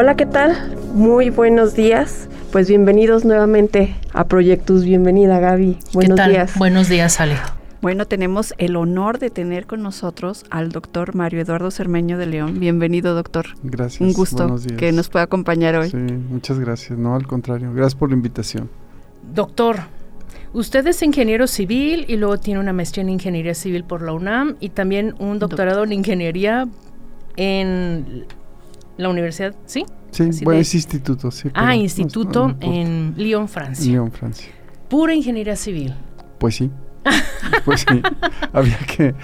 Hola, 0.00 0.14
¿qué 0.14 0.26
tal? 0.26 0.76
Muy 0.94 1.28
buenos 1.28 1.74
días. 1.74 2.28
Pues 2.52 2.68
bienvenidos 2.68 3.24
nuevamente 3.24 3.96
a 4.12 4.28
Proyectos. 4.28 4.84
Bienvenida, 4.84 5.40
Gaby. 5.40 5.76
Buenos 5.92 6.14
¿Qué 6.14 6.22
tal? 6.22 6.30
días. 6.30 6.56
Buenos 6.56 6.88
días, 6.88 7.20
Ale. 7.20 7.34
Bueno, 7.82 8.06
tenemos 8.06 8.54
el 8.58 8.76
honor 8.76 9.18
de 9.18 9.30
tener 9.30 9.66
con 9.66 9.82
nosotros 9.82 10.44
al 10.50 10.68
doctor 10.68 11.16
Mario 11.16 11.40
Eduardo 11.40 11.72
Cermeño 11.72 12.16
de 12.16 12.26
León. 12.26 12.60
Bienvenido, 12.60 13.16
doctor. 13.16 13.46
Gracias. 13.64 14.00
Un 14.00 14.12
gusto 14.12 14.44
buenos 14.44 14.62
días. 14.62 14.78
que 14.78 14.92
nos 14.92 15.08
pueda 15.08 15.24
acompañar 15.24 15.74
hoy. 15.74 15.90
Sí, 15.90 15.96
muchas 15.96 16.60
gracias. 16.60 16.96
No, 16.96 17.16
al 17.16 17.26
contrario. 17.26 17.72
Gracias 17.74 17.96
por 17.96 18.10
la 18.10 18.14
invitación. 18.14 18.70
Doctor, 19.34 19.78
usted 20.52 20.86
es 20.86 21.02
ingeniero 21.02 21.48
civil 21.48 22.04
y 22.06 22.18
luego 22.18 22.38
tiene 22.38 22.60
una 22.60 22.72
maestría 22.72 23.02
en 23.02 23.08
ingeniería 23.08 23.54
civil 23.54 23.82
por 23.82 24.02
la 24.02 24.12
UNAM 24.12 24.58
y 24.60 24.68
también 24.68 25.16
un 25.18 25.40
doctorado 25.40 25.82
en 25.82 25.92
ingeniería 25.92 26.68
en 27.34 28.26
la 28.98 29.08
universidad, 29.08 29.54
¿sí? 29.64 29.86
Sí, 30.10 30.30
bueno, 30.44 30.56
de- 30.56 30.62
es 30.62 30.74
instituto, 30.74 31.30
sí. 31.30 31.48
Ah, 31.54 31.76
instituto 31.76 32.40
no, 32.40 32.46
no 32.48 32.52
importa. 32.54 32.74
en 32.76 33.14
Lyon, 33.16 33.48
Francia. 33.48 33.90
Lyon, 33.90 34.10
Francia. 34.10 34.48
Pura 34.88 35.14
ingeniería 35.14 35.54
civil. 35.56 35.94
Pues 36.38 36.56
sí. 36.56 36.70
pues 37.64 37.86
sí. 37.88 38.02
Había 38.52 38.78
que. 38.78 39.14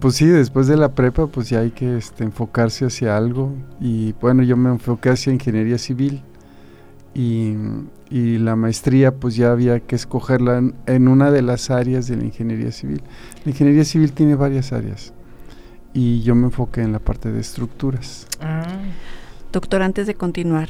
pues 0.00 0.14
sí, 0.16 0.26
después 0.26 0.66
de 0.66 0.76
la 0.76 0.92
prepa, 0.94 1.26
pues 1.26 1.48
ya 1.50 1.60
hay 1.60 1.70
que 1.70 1.96
este, 1.98 2.24
enfocarse 2.24 2.86
hacia 2.86 3.16
algo. 3.16 3.54
Y 3.80 4.12
bueno, 4.20 4.42
yo 4.42 4.56
me 4.56 4.70
enfoqué 4.70 5.10
hacia 5.10 5.32
ingeniería 5.32 5.78
civil. 5.78 6.22
Y, 7.14 7.54
y 8.10 8.38
la 8.38 8.54
maestría, 8.54 9.14
pues 9.14 9.34
ya 9.34 9.50
había 9.50 9.80
que 9.80 9.96
escogerla 9.96 10.58
en, 10.58 10.74
en 10.86 11.08
una 11.08 11.30
de 11.32 11.42
las 11.42 11.70
áreas 11.70 12.06
de 12.06 12.16
la 12.16 12.24
ingeniería 12.24 12.70
civil. 12.70 13.02
La 13.44 13.50
ingeniería 13.50 13.84
civil 13.84 14.12
tiene 14.12 14.34
varias 14.36 14.72
áreas. 14.72 15.12
Y 15.94 16.22
yo 16.22 16.34
me 16.36 16.44
enfoqué 16.44 16.82
en 16.82 16.92
la 16.92 17.00
parte 17.00 17.32
de 17.32 17.40
estructuras. 17.40 18.26
Ah, 18.40 18.62
Doctor, 19.52 19.82
antes 19.82 20.06
de 20.06 20.14
continuar, 20.14 20.68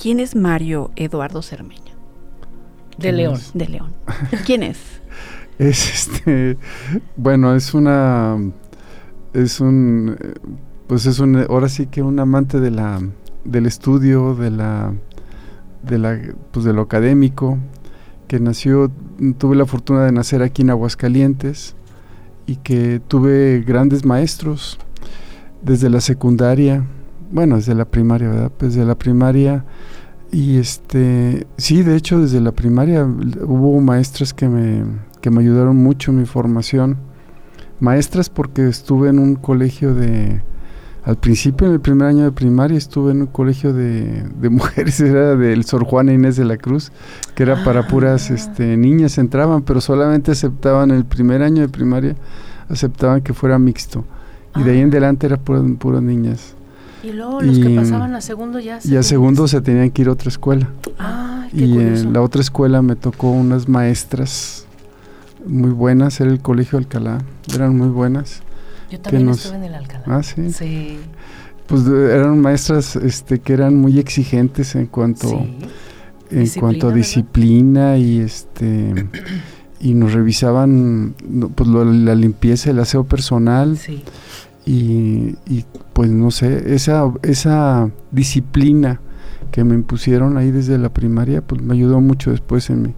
¿quién 0.00 0.20
es 0.20 0.36
Mario 0.36 0.90
Eduardo 0.96 1.42
Cermeño 1.42 1.82
de 2.96 2.98
¿Quién 2.98 3.16
León. 3.16 3.34
es? 3.34 3.50
de 3.54 3.68
León? 3.68 3.92
¿Quién 4.46 4.62
es? 4.62 4.78
Es 5.58 6.08
este, 6.08 6.56
bueno, 7.14 7.54
es 7.54 7.74
una, 7.74 8.36
es 9.34 9.60
un, 9.60 10.16
pues 10.88 11.04
es 11.06 11.20
un, 11.20 11.36
ahora 11.36 11.68
sí 11.68 11.86
que 11.86 12.02
un 12.02 12.18
amante 12.18 12.58
de 12.58 12.70
la, 12.70 13.00
del 13.44 13.66
estudio, 13.66 14.34
de 14.34 14.50
la, 14.50 14.94
de 15.82 15.98
la, 15.98 16.18
pues 16.50 16.64
de 16.64 16.72
lo 16.72 16.80
académico, 16.82 17.58
que 18.28 18.40
nació, 18.40 18.90
tuve 19.38 19.54
la 19.54 19.66
fortuna 19.66 20.04
de 20.04 20.10
nacer 20.10 20.42
aquí 20.42 20.62
en 20.62 20.70
Aguascalientes 20.70 21.76
y 22.46 22.56
que 22.56 23.00
tuve 23.06 23.62
grandes 23.64 24.04
maestros 24.04 24.78
desde 25.60 25.90
la 25.90 26.00
secundaria, 26.00 26.84
bueno, 27.32 27.56
desde 27.56 27.74
la 27.74 27.86
primaria, 27.86 28.28
¿verdad? 28.28 28.52
Pues 28.56 28.74
desde 28.74 28.86
la 28.86 28.94
primaria 28.94 29.64
y 30.30 30.58
este, 30.58 31.46
sí, 31.56 31.82
de 31.82 31.96
hecho 31.96 32.20
desde 32.20 32.40
la 32.40 32.52
primaria 32.52 33.04
hubo 33.04 33.80
maestras 33.80 34.32
que 34.32 34.48
me, 34.48 34.84
que 35.20 35.30
me 35.30 35.40
ayudaron 35.40 35.76
mucho 35.76 36.10
en 36.10 36.18
mi 36.18 36.26
formación. 36.26 36.96
Maestras 37.80 38.30
porque 38.30 38.68
estuve 38.68 39.08
en 39.08 39.18
un 39.18 39.34
colegio 39.34 39.94
de, 39.94 40.40
al 41.04 41.16
principio 41.16 41.66
en 41.66 41.72
el 41.72 41.80
primer 41.80 42.06
año 42.06 42.24
de 42.24 42.32
primaria 42.32 42.78
estuve 42.78 43.10
en 43.10 43.22
un 43.22 43.26
colegio 43.26 43.72
de, 43.72 44.22
de 44.40 44.48
mujeres, 44.50 45.00
era 45.00 45.34
del 45.34 45.64
Sor 45.64 45.84
Juana 45.84 46.12
Inés 46.12 46.36
de 46.36 46.44
la 46.44 46.56
Cruz, 46.56 46.92
que 47.34 47.42
era 47.42 47.64
para 47.64 47.88
puras 47.88 48.30
Ah. 48.30 48.34
este, 48.34 48.76
niñas, 48.76 49.18
entraban, 49.18 49.62
pero 49.62 49.80
solamente 49.80 50.30
aceptaban 50.30 50.92
el 50.92 51.04
primer 51.04 51.42
año 51.42 51.62
de 51.62 51.68
primaria, 51.68 52.14
aceptaban 52.68 53.20
que 53.22 53.34
fuera 53.34 53.58
mixto. 53.58 54.04
Y 54.54 54.62
de 54.62 54.70
ahí 54.72 54.78
en 54.78 54.88
Ah. 54.88 54.92
adelante 54.92 55.26
era 55.26 55.38
puras, 55.38 55.64
puras 55.78 56.02
niñas. 56.02 56.54
Y 57.02 57.12
luego 57.12 57.40
los 57.40 57.58
que 57.58 57.70
pasaban 57.70 58.14
a 58.14 58.20
segundo 58.20 58.58
ya. 58.60 58.78
Y 58.84 58.96
a 58.96 59.02
segundo 59.02 59.48
se 59.48 59.60
tenían 59.60 59.90
que 59.90 60.02
ir 60.02 60.08
a 60.08 60.12
otra 60.12 60.28
escuela. 60.28 60.68
Ah, 60.98 61.46
qué 61.50 61.64
Y 61.64 61.72
curioso. 61.72 62.02
en 62.04 62.12
la 62.12 62.22
otra 62.22 62.40
escuela 62.42 62.80
me 62.82 62.94
tocó 62.96 63.30
unas 63.30 63.68
maestras 63.68 64.66
muy 65.46 65.70
buenas, 65.70 66.20
era 66.20 66.30
el 66.30 66.40
Colegio 66.40 66.78
Alcalá, 66.78 67.18
eran 67.54 67.76
muy 67.76 67.88
buenas. 67.88 68.42
Yo 68.90 69.00
también 69.00 69.26
nos- 69.26 69.38
estuve 69.44 69.56
en 69.56 69.64
el 69.64 69.74
Alcalá. 69.74 70.04
Ah, 70.06 70.22
sí. 70.22 70.52
Sí. 70.52 70.98
Pues 71.66 71.84
de- 71.84 72.14
eran 72.14 72.38
maestras 72.40 72.94
este, 72.96 73.40
que 73.40 73.52
eran 73.54 73.74
muy 73.76 73.98
exigentes 73.98 74.74
en 74.74 74.86
cuanto, 74.86 75.28
sí. 75.28 75.34
en 76.30 76.40
Disciplina, 76.40 76.60
cuanto 76.60 76.86
a 76.86 76.88
¿verdad? 76.90 76.96
disciplina 76.98 77.96
y 77.98 78.20
este 78.20 79.06
y 79.80 79.94
nos 79.94 80.12
revisaban 80.12 81.14
pues 81.54 81.68
lo- 81.68 81.84
la 81.84 82.14
limpieza, 82.14 82.70
el 82.70 82.78
aseo 82.78 83.04
personal 83.04 83.76
Sí. 83.78 84.02
Y, 84.64 85.36
y, 85.46 85.64
pues 85.92 86.10
no 86.10 86.30
sé, 86.30 86.74
esa, 86.74 87.12
esa 87.22 87.90
disciplina 88.10 89.00
que 89.50 89.64
me 89.64 89.74
impusieron 89.74 90.36
ahí 90.38 90.50
desde 90.50 90.78
la 90.78 90.88
primaria, 90.92 91.42
pues 91.42 91.60
me 91.62 91.74
ayudó 91.74 92.00
mucho 92.00 92.30
después 92.30 92.70
en 92.70 92.82
mi, 92.82 92.94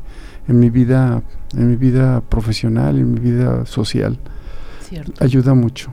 en 0.46 0.58
mi 0.60 0.70
vida, 0.70 1.22
en 1.56 1.68
mi 1.70 1.76
vida 1.76 2.20
profesional, 2.20 2.98
en 2.98 3.12
mi 3.14 3.20
vida 3.20 3.64
social. 3.66 4.18
Cierto. 4.88 5.24
Ayuda 5.24 5.54
mucho. 5.54 5.90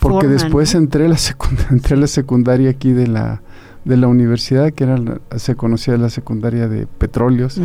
Porque 0.00 0.26
Forman, 0.26 0.32
después 0.42 0.74
¿no? 0.74 0.80
entré 0.80 1.06
a 1.06 1.08
la 1.08 1.16
secundaria, 1.16 1.68
entré 1.72 1.96
a 1.96 1.98
la 2.00 2.06
secundaria 2.06 2.70
aquí 2.70 2.92
de 2.92 3.06
la, 3.06 3.42
de 3.84 3.96
la 3.96 4.08
universidad, 4.08 4.72
que 4.72 4.84
era 4.84 4.98
la- 4.98 5.20
se 5.36 5.54
conocía 5.56 5.96
la 5.96 6.10
secundaria 6.10 6.68
de 6.68 6.86
petróleos, 6.86 7.60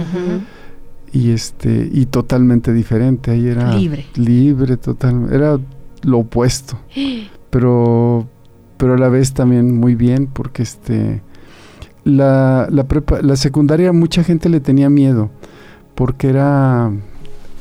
y 1.12 1.32
este, 1.32 1.90
y 1.92 2.06
totalmente 2.06 2.72
diferente. 2.72 3.32
Ahí 3.32 3.48
era 3.48 3.76
Libre. 3.76 4.06
libre, 4.16 4.78
total, 4.78 5.28
era 5.34 5.60
lo 6.04 6.20
opuesto. 6.20 6.80
pero 7.50 8.28
pero 8.78 8.94
a 8.94 8.98
la 8.98 9.10
vez 9.10 9.34
también 9.34 9.76
muy 9.78 9.96
bien 9.96 10.28
porque 10.28 10.64
este 10.64 11.22
la, 12.06 12.68
la 12.72 12.88
prepa- 12.88 13.22
la 13.22 13.36
secundaria 13.36 13.92
mucha 13.92 14.24
gente 14.24 14.48
le 14.50 14.60
tenía 14.62 14.90
miedo 14.90 15.30
porque 15.96 16.30
era 16.30 16.92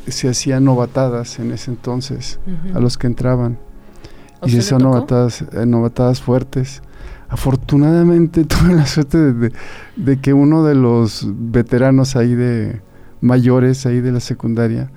se 0.06 0.28
hacían 0.28 0.64
novatadas 0.64 1.38
en 1.40 1.52
ese 1.52 1.70
entonces 1.72 2.38
a 2.74 2.80
los 2.80 2.96
que 2.96 3.06
entraban. 3.08 3.58
¿A 4.40 4.46
y 4.46 4.50
se 4.50 4.58
hacían 4.60 4.82
novatadas 4.82 5.42
eh, 5.52 5.66
novatadas 5.66 6.22
fuertes. 6.22 6.82
Afortunadamente 7.28 8.44
tuve 8.46 8.74
la 8.74 8.86
suerte 8.86 9.18
de, 9.18 9.32
de- 9.32 9.52
de 9.96 10.20
que 10.20 10.32
uno 10.32 10.64
de 10.64 10.74
los 10.74 11.26
veteranos 11.28 12.14
ahí 12.16 12.34
de 12.34 12.80
mayores 13.20 13.84
ahí 13.86 14.00
de 14.00 14.12
la 14.12 14.20
secundaria 14.20 14.90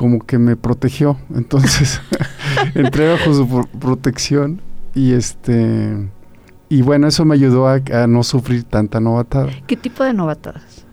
como 0.00 0.20
que 0.20 0.38
me 0.38 0.56
protegió. 0.56 1.18
Entonces 1.34 2.00
entré 2.74 3.10
bajo 3.12 3.34
su 3.34 3.46
pro- 3.46 3.68
protección 3.78 4.62
y 4.94 5.12
este 5.12 6.08
y 6.70 6.80
bueno 6.80 7.06
eso 7.06 7.26
me 7.26 7.34
ayudó 7.34 7.68
a, 7.68 7.80
a 7.92 8.06
no 8.06 8.22
sufrir 8.22 8.64
tanta 8.64 8.98
novatada. 8.98 9.50
¿Qué 9.66 9.76
tipo 9.76 10.02
de 10.04 10.14
novatadas? 10.14 10.86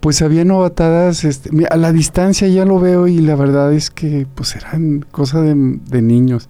pues 0.00 0.20
había 0.22 0.44
novatadas 0.44 1.22
este, 1.24 1.50
a 1.70 1.76
la 1.76 1.92
distancia 1.92 2.48
ya 2.48 2.64
lo 2.64 2.80
veo 2.80 3.06
y 3.06 3.18
la 3.20 3.36
verdad 3.36 3.72
es 3.72 3.90
que 3.90 4.26
pues 4.34 4.56
eran 4.56 5.04
cosas 5.12 5.42
de, 5.42 5.54
de 5.54 6.02
niños. 6.02 6.48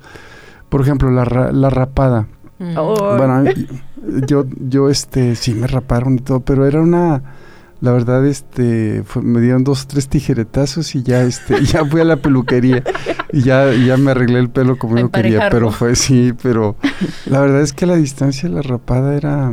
Por 0.70 0.80
ejemplo 0.82 1.10
la, 1.10 1.24
ra- 1.26 1.52
la 1.52 1.68
rapada. 1.68 2.28
Mm. 2.58 2.74
Oh, 2.78 3.16
bueno, 3.18 3.44
yo, 4.26 4.46
yo, 4.58 4.88
este, 4.88 5.34
sí 5.36 5.52
me 5.52 5.66
raparon 5.66 6.14
y 6.14 6.18
todo, 6.20 6.40
pero 6.40 6.64
era 6.66 6.80
una, 6.80 7.22
la 7.82 7.92
verdad, 7.92 8.24
este, 8.26 9.02
fue- 9.04 9.20
me 9.22 9.40
dieron 9.42 9.64
dos, 9.64 9.86
tres 9.86 10.08
tijeretazos 10.08 10.94
y 10.94 11.02
ya, 11.02 11.22
este, 11.24 11.62
ya 11.66 11.84
fui 11.84 12.00
a 12.00 12.04
la 12.04 12.16
peluquería 12.16 12.82
y 13.32 13.42
ya, 13.42 13.70
ya 13.74 13.96
me 13.98 14.12
arreglé 14.12 14.38
el 14.38 14.48
pelo 14.48 14.78
como 14.78 14.96
yo 14.96 15.10
quería, 15.10 15.48
pero 15.50 15.70
fue 15.72 15.94
sí, 15.96 16.32
pero 16.42 16.76
la 17.26 17.40
verdad 17.40 17.60
es 17.60 17.74
que 17.74 17.84
la 17.84 17.96
distancia 17.96 18.48
de 18.48 18.54
la 18.54 18.62
rapada 18.62 19.14
era, 19.14 19.52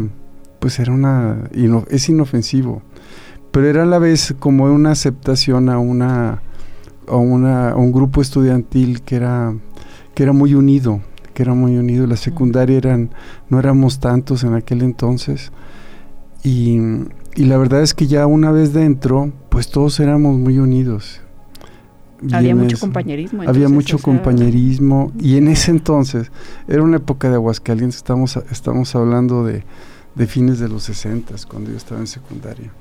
pues 0.60 0.80
era 0.80 0.94
una, 0.94 1.50
ino- 1.54 1.84
es 1.90 2.08
inofensivo, 2.08 2.82
pero 3.52 3.68
era 3.68 3.84
a 3.84 3.88
la 3.88 4.00
vez 4.00 4.34
como 4.40 4.66
una 4.66 4.92
aceptación 4.92 5.68
a 5.68 5.80
una, 5.80 6.42
a 7.08 7.16
una, 7.16 7.72
a 7.72 7.76
un 7.76 7.92
grupo 7.92 8.22
estudiantil 8.22 9.02
que 9.02 9.16
era, 9.16 9.56
que 10.14 10.22
era 10.24 10.34
muy 10.34 10.54
unido, 10.54 11.02
que 11.34 11.42
era 11.42 11.56
muy 11.56 11.76
unido. 11.78 12.06
La 12.06 12.16
secundaria 12.18 12.78
eran, 12.78 13.10
no 13.50 13.58
éramos 13.58 14.00
tantos 14.00 14.44
en 14.44 14.54
aquel 14.54 14.84
entonces. 14.84 15.52
Y, 16.44 16.78
y 17.40 17.46
la 17.46 17.58
verdad 17.58 17.82
es 17.82 17.94
que 17.94 18.06
ya 18.06 18.28
una 18.28 18.52
vez 18.52 18.74
dentro, 18.74 19.32
pues 19.48 19.70
todos 19.70 20.02
éramos 20.02 20.38
muy 20.38 20.60
unidos. 20.60 21.22
Había 22.34 22.54
mucho 22.54 22.76
eso. 22.76 22.86
compañerismo. 22.86 23.44
Había 23.44 23.70
mucho 23.70 23.96
o 23.96 24.00
sea, 24.00 24.04
compañerismo 24.04 25.14
y 25.18 25.38
en 25.38 25.48
ese 25.48 25.72
entonces 25.72 26.34
era 26.68 26.84
una 26.84 26.98
época 26.98 27.30
de 27.30 27.36
Aguascalientes, 27.36 27.96
estamos, 27.96 28.36
estamos 28.52 28.94
hablando 28.94 29.46
de, 29.46 29.64
de 30.16 30.28
fines 30.28 30.60
de 30.60 30.68
los 30.68 30.84
60, 30.84 31.34
cuando 31.50 31.72
yo 31.72 31.78
estaba 31.78 32.02
en 32.02 32.08
secundaria, 32.08 32.74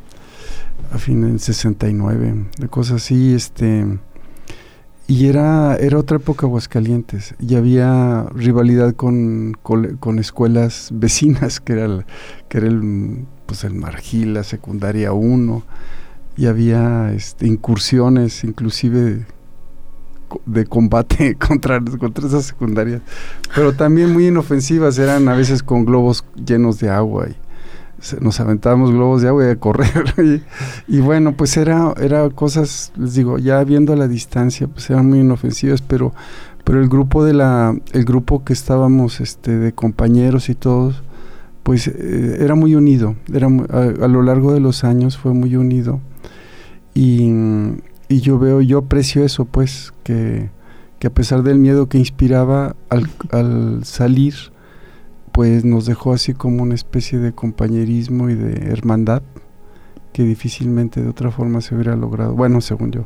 a 0.90 0.99
fines 0.99 1.31
del 1.31 1.38
69, 1.38 2.46
de 2.58 2.69
cosas 2.69 2.96
así, 2.96 3.34
este... 3.34 3.87
Y 5.06 5.26
era, 5.26 5.76
era 5.76 5.99
otra 5.99 6.16
época 6.16 6.46
Aguascalientes 6.46 7.37
y 7.38 7.55
había 7.55 8.26
rivalidad 8.34 8.94
con, 8.94 9.56
con 9.62 10.19
escuelas 10.19 10.90
vecinas, 10.93 11.60
que 11.60 11.75
era 11.75 11.84
el, 11.84 12.05
que 12.49 12.58
era 12.58 12.66
el, 12.66 13.25
pues 13.49 13.65
el 13.65 13.75
Margil, 13.75 14.35
la 14.35 14.45
secundaria 14.45 15.12
1, 15.12 15.62
y 16.37 16.47
había 16.47 17.12
este, 17.12 17.47
incursiones 17.49 18.45
inclusive 18.45 19.25
de 20.45 20.67
combate 20.67 21.35
contra, 21.39 21.81
contra 21.99 22.27
esas 22.29 22.45
secundarias, 22.45 23.00
pero 23.55 23.73
también 23.73 24.12
muy 24.12 24.27
inofensivas, 24.29 24.99
eran 24.99 25.27
a 25.29 25.35
veces 25.35 25.62
con 25.62 25.85
globos 25.87 26.25
llenos 26.37 26.79
de 26.79 26.91
agua 26.91 27.29
y 27.31 27.37
se- 28.03 28.21
nos 28.21 28.39
aventábamos 28.39 28.93
globos 28.93 29.23
de 29.23 29.29
agua 29.29 29.47
y 29.47 29.51
a 29.51 29.56
correr 29.56 30.15
y, 30.87 30.97
y 30.97 31.01
bueno 31.01 31.33
pues 31.33 31.56
era 31.56 31.94
era 32.01 32.29
cosas 32.31 32.93
les 32.97 33.15
digo 33.15 33.39
ya 33.39 33.65
viendo 33.65 33.93
a 33.94 33.97
la 33.97 34.06
distancia 34.06 34.69
pues 34.69 34.89
eran 34.91 35.09
muy 35.09 35.21
inofensivas 35.21 35.81
pero 35.83 36.12
pero 36.62 36.81
el 36.81 36.89
grupo 36.89 37.25
de 37.25 37.33
la 37.33 37.75
el 37.93 38.05
grupo 38.05 38.44
que 38.44 38.53
estábamos 38.53 39.21
este 39.21 39.56
de 39.56 39.73
compañeros 39.73 40.49
y 40.51 40.55
todos 40.55 41.03
pues 41.62 41.88
eh, 41.88 42.38
era 42.40 42.55
muy 42.55 42.75
unido 42.75 43.16
era 43.32 43.46
a, 43.46 44.05
a 44.05 44.08
lo 44.08 44.22
largo 44.22 44.52
de 44.52 44.60
los 44.60 44.84
años 44.84 45.19
fue 45.19 45.32
muy 45.34 45.56
unido 45.56 46.00
y, 46.94 47.31
y 48.08 48.20
yo 48.20 48.38
veo 48.38 48.60
yo 48.60 48.78
aprecio 48.78 49.25
eso 49.25 49.44
pues 49.44 49.93
que 50.02 50.50
que 50.99 51.06
a 51.06 51.10
pesar 51.10 51.43
del 51.43 51.58
miedo 51.58 51.88
que 51.88 51.99
inspiraba 51.99 52.75
al, 52.88 53.08
al 53.31 53.84
salir 53.84 54.34
pues 55.32 55.64
nos 55.64 55.87
dejó 55.87 56.12
así 56.12 56.34
como 56.34 56.62
una 56.62 56.75
especie 56.75 57.19
de 57.20 57.32
compañerismo 57.32 58.28
y 58.28 58.34
de 58.34 58.72
hermandad 58.72 59.22
que 60.12 60.25
difícilmente 60.25 61.00
de 61.00 61.08
otra 61.08 61.31
forma 61.31 61.60
se 61.60 61.76
hubiera 61.76 61.94
logrado. 61.94 62.34
Bueno, 62.34 62.60
según 62.60 62.90
yo. 62.90 63.05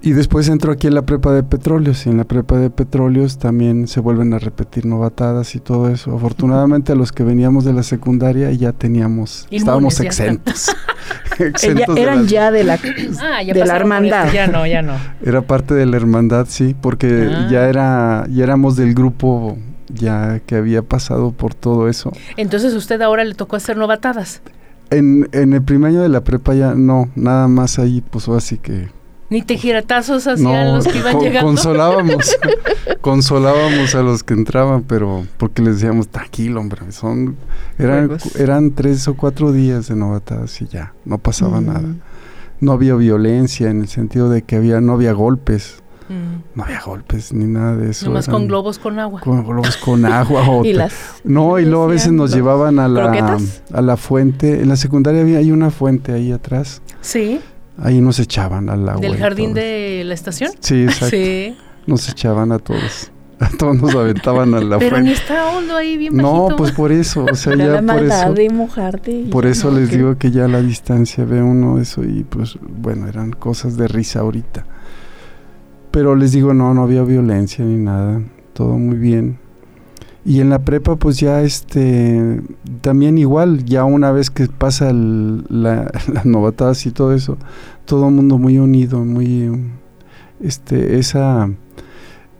Y 0.00 0.12
después 0.12 0.48
entro 0.48 0.70
aquí 0.72 0.86
en 0.86 0.94
la 0.94 1.02
prepa 1.02 1.32
de 1.32 1.42
petróleos 1.42 2.06
y 2.06 2.10
en 2.10 2.18
la 2.18 2.24
prepa 2.24 2.56
de 2.56 2.70
petróleos 2.70 3.38
también 3.38 3.88
se 3.88 3.98
vuelven 3.98 4.32
a 4.32 4.38
repetir 4.38 4.86
novatadas 4.86 5.56
y 5.56 5.60
todo 5.60 5.88
eso. 5.88 6.14
Afortunadamente 6.14 6.92
a 6.92 6.94
los 6.94 7.10
que 7.10 7.24
veníamos 7.24 7.64
de 7.64 7.72
la 7.72 7.82
secundaria 7.82 8.52
ya 8.52 8.72
teníamos, 8.72 9.42
Inmunes, 9.50 9.62
estábamos 9.62 9.98
ya 9.98 10.04
exentos. 10.04 10.70
Exentos 11.40 11.96
eran 11.96 12.22
las- 12.22 12.30
ya 12.30 12.50
de 12.52 12.64
la, 12.64 12.74
Ah, 13.20 13.42
ya 13.42 13.52
de 13.54 13.60
la 13.60 13.66
pasaron 13.66 13.88
por 13.88 13.96
hermandad. 13.96 14.24
esto, 14.26 14.34
Ya 14.34 14.46
no, 14.46 14.66
ya 14.66 14.82
no. 14.82 14.92
Era 15.24 15.42
parte 15.42 15.74
de 15.74 15.86
la 15.86 15.96
hermandad, 15.96 16.46
sí, 16.48 16.76
porque 16.80 17.28
Ah. 17.32 17.48
ya 17.50 17.68
era, 17.68 18.26
ya 18.30 18.44
éramos 18.44 18.76
del 18.76 18.94
grupo 18.94 19.58
ya 19.92 20.40
que 20.46 20.54
había 20.56 20.82
pasado 20.82 21.32
por 21.32 21.54
todo 21.54 21.88
eso. 21.88 22.12
Entonces 22.36 22.74
usted 22.74 23.00
ahora 23.02 23.24
le 23.24 23.34
tocó 23.34 23.56
hacer 23.56 23.76
novatadas. 23.76 24.42
En, 24.90 25.28
en 25.32 25.52
el 25.54 25.62
primer 25.62 25.90
año 25.90 26.02
de 26.02 26.08
la 26.08 26.22
prepa 26.22 26.54
ya 26.54 26.74
no, 26.74 27.08
nada 27.16 27.48
más 27.48 27.78
ahí, 27.78 28.02
pues 28.10 28.28
así 28.28 28.58
que 28.58 28.88
Ni 29.30 29.42
tejiratazos 29.42 30.26
hacia 30.26 30.64
no, 30.64 30.76
los 30.76 30.86
que 30.88 30.98
iban 30.98 31.18
llegando. 31.20 31.48
consolábamos, 31.48 32.34
consolábamos 33.00 33.94
a 33.94 34.02
los 34.02 34.22
que 34.22 34.34
entraban, 34.34 34.82
pero 34.82 35.26
porque 35.36 35.62
les 35.62 35.76
decíamos 35.76 36.08
tranquilo, 36.08 36.60
hombre, 36.60 36.90
son 36.92 37.36
eran 37.78 38.06
Juegos. 38.08 38.36
eran 38.36 38.70
tres 38.72 39.06
o 39.08 39.14
cuatro 39.14 39.52
días 39.52 39.88
de 39.88 39.96
novatadas 39.96 40.60
y 40.62 40.66
ya, 40.66 40.94
no 41.04 41.18
pasaba 41.18 41.60
Mm. 41.60 41.66
nada, 41.66 41.88
no 42.60 42.72
había 42.72 42.94
violencia 42.94 43.70
en 43.70 43.82
el 43.82 43.88
sentido 43.88 44.30
de 44.30 44.42
que 44.42 44.56
había 44.56 44.80
no 44.80 44.94
había 44.94 45.12
golpes, 45.12 45.76
Mm, 46.10 46.56
no 46.56 46.64
había 46.64 46.80
golpes 46.80 47.34
ni 47.34 47.44
nada 47.44 47.76
de 47.76 47.90
eso, 47.90 48.06
Nomás 48.06 48.28
con 48.28 48.48
globos 48.48 48.78
con 48.78 48.98
agua. 48.98 49.20
con 49.20 49.44
globos 49.46 49.76
con 49.76 50.06
agua 50.06 50.48
o 50.48 50.60
Y 50.64 50.68
te- 50.72 50.78
las 50.78 50.94
no, 51.22 51.58
y 51.58 51.66
luego 51.66 51.84
a 51.84 51.88
veces 51.88 52.12
nos 52.12 52.34
llevaban 52.34 52.78
a 52.78 52.88
la, 52.88 53.02
croquetas. 53.02 53.62
a 53.74 53.82
la 53.82 53.98
fuente. 53.98 54.62
En 54.62 54.70
la 54.70 54.76
secundaria 54.76 55.20
había, 55.20 55.36
hay 55.36 55.52
una 55.52 55.70
fuente 55.70 56.12
ahí 56.14 56.32
atrás. 56.32 56.80
Sí, 57.02 57.40
Ahí 57.80 58.00
nos 58.00 58.18
echaban 58.18 58.68
al 58.70 58.88
agua. 58.88 59.00
del 59.00 59.16
jardín 59.16 59.54
de 59.54 60.02
la 60.04 60.14
estación. 60.14 60.50
Sí, 60.60 60.82
exacto. 60.84 61.16
Sí. 61.16 61.56
Nos 61.86 62.08
echaban 62.08 62.52
a 62.52 62.58
todos. 62.58 63.12
A 63.40 63.50
todos 63.56 63.80
nos 63.80 63.94
aventaban 63.94 64.52
a 64.54 64.60
la 64.60 64.80
Pero 64.80 65.00
ni 65.00 65.12
está 65.12 65.50
hondo 65.56 65.76
ahí 65.76 65.96
bien 65.96 66.16
No, 66.16 66.42
bajito. 66.46 66.56
pues 66.56 66.72
por 66.72 66.90
eso. 66.90 67.24
O 67.30 67.36
sea, 67.36 67.52
Era 67.52 67.66
ya 67.76 67.80
la 67.80 67.94
por 67.94 68.02
eso. 68.02 68.32
de 68.34 68.50
mojarte. 68.50 69.26
Por 69.30 69.46
eso 69.46 69.70
no, 69.70 69.78
les 69.78 69.90
que- 69.90 69.96
digo 69.96 70.18
que 70.18 70.32
ya 70.32 70.46
a 70.46 70.48
la 70.48 70.60
distancia 70.60 71.24
ve 71.24 71.40
uno 71.40 71.78
eso 71.80 72.02
y 72.02 72.24
pues 72.24 72.58
bueno, 72.60 73.06
eran 73.06 73.30
cosas 73.30 73.76
de 73.76 73.86
risa 73.86 74.18
ahorita. 74.20 74.66
Pero 75.92 76.16
les 76.16 76.32
digo, 76.32 76.52
no, 76.52 76.74
no 76.74 76.82
había 76.82 77.04
violencia 77.04 77.64
ni 77.64 77.76
nada, 77.76 78.20
todo 78.54 78.76
muy 78.76 78.96
bien. 78.98 79.38
Y 80.24 80.40
en 80.40 80.50
la 80.50 80.58
prepa 80.58 80.96
pues 80.96 81.18
ya 81.18 81.42
este, 81.42 82.42
también 82.82 83.16
igual, 83.18 83.64
ya 83.64 83.84
una 83.84 84.10
vez 84.12 84.30
que 84.30 84.46
pasa 84.46 84.90
el- 84.90 85.44
la, 85.48 85.90
las 86.12 86.26
novatadas 86.26 86.84
y 86.86 86.90
todo 86.90 87.14
eso, 87.14 87.38
todo 87.86 88.08
el 88.08 88.14
mundo 88.14 88.36
muy 88.38 88.58
unido, 88.58 89.04
muy, 89.04 89.50
este, 90.40 90.98
esa, 90.98 91.48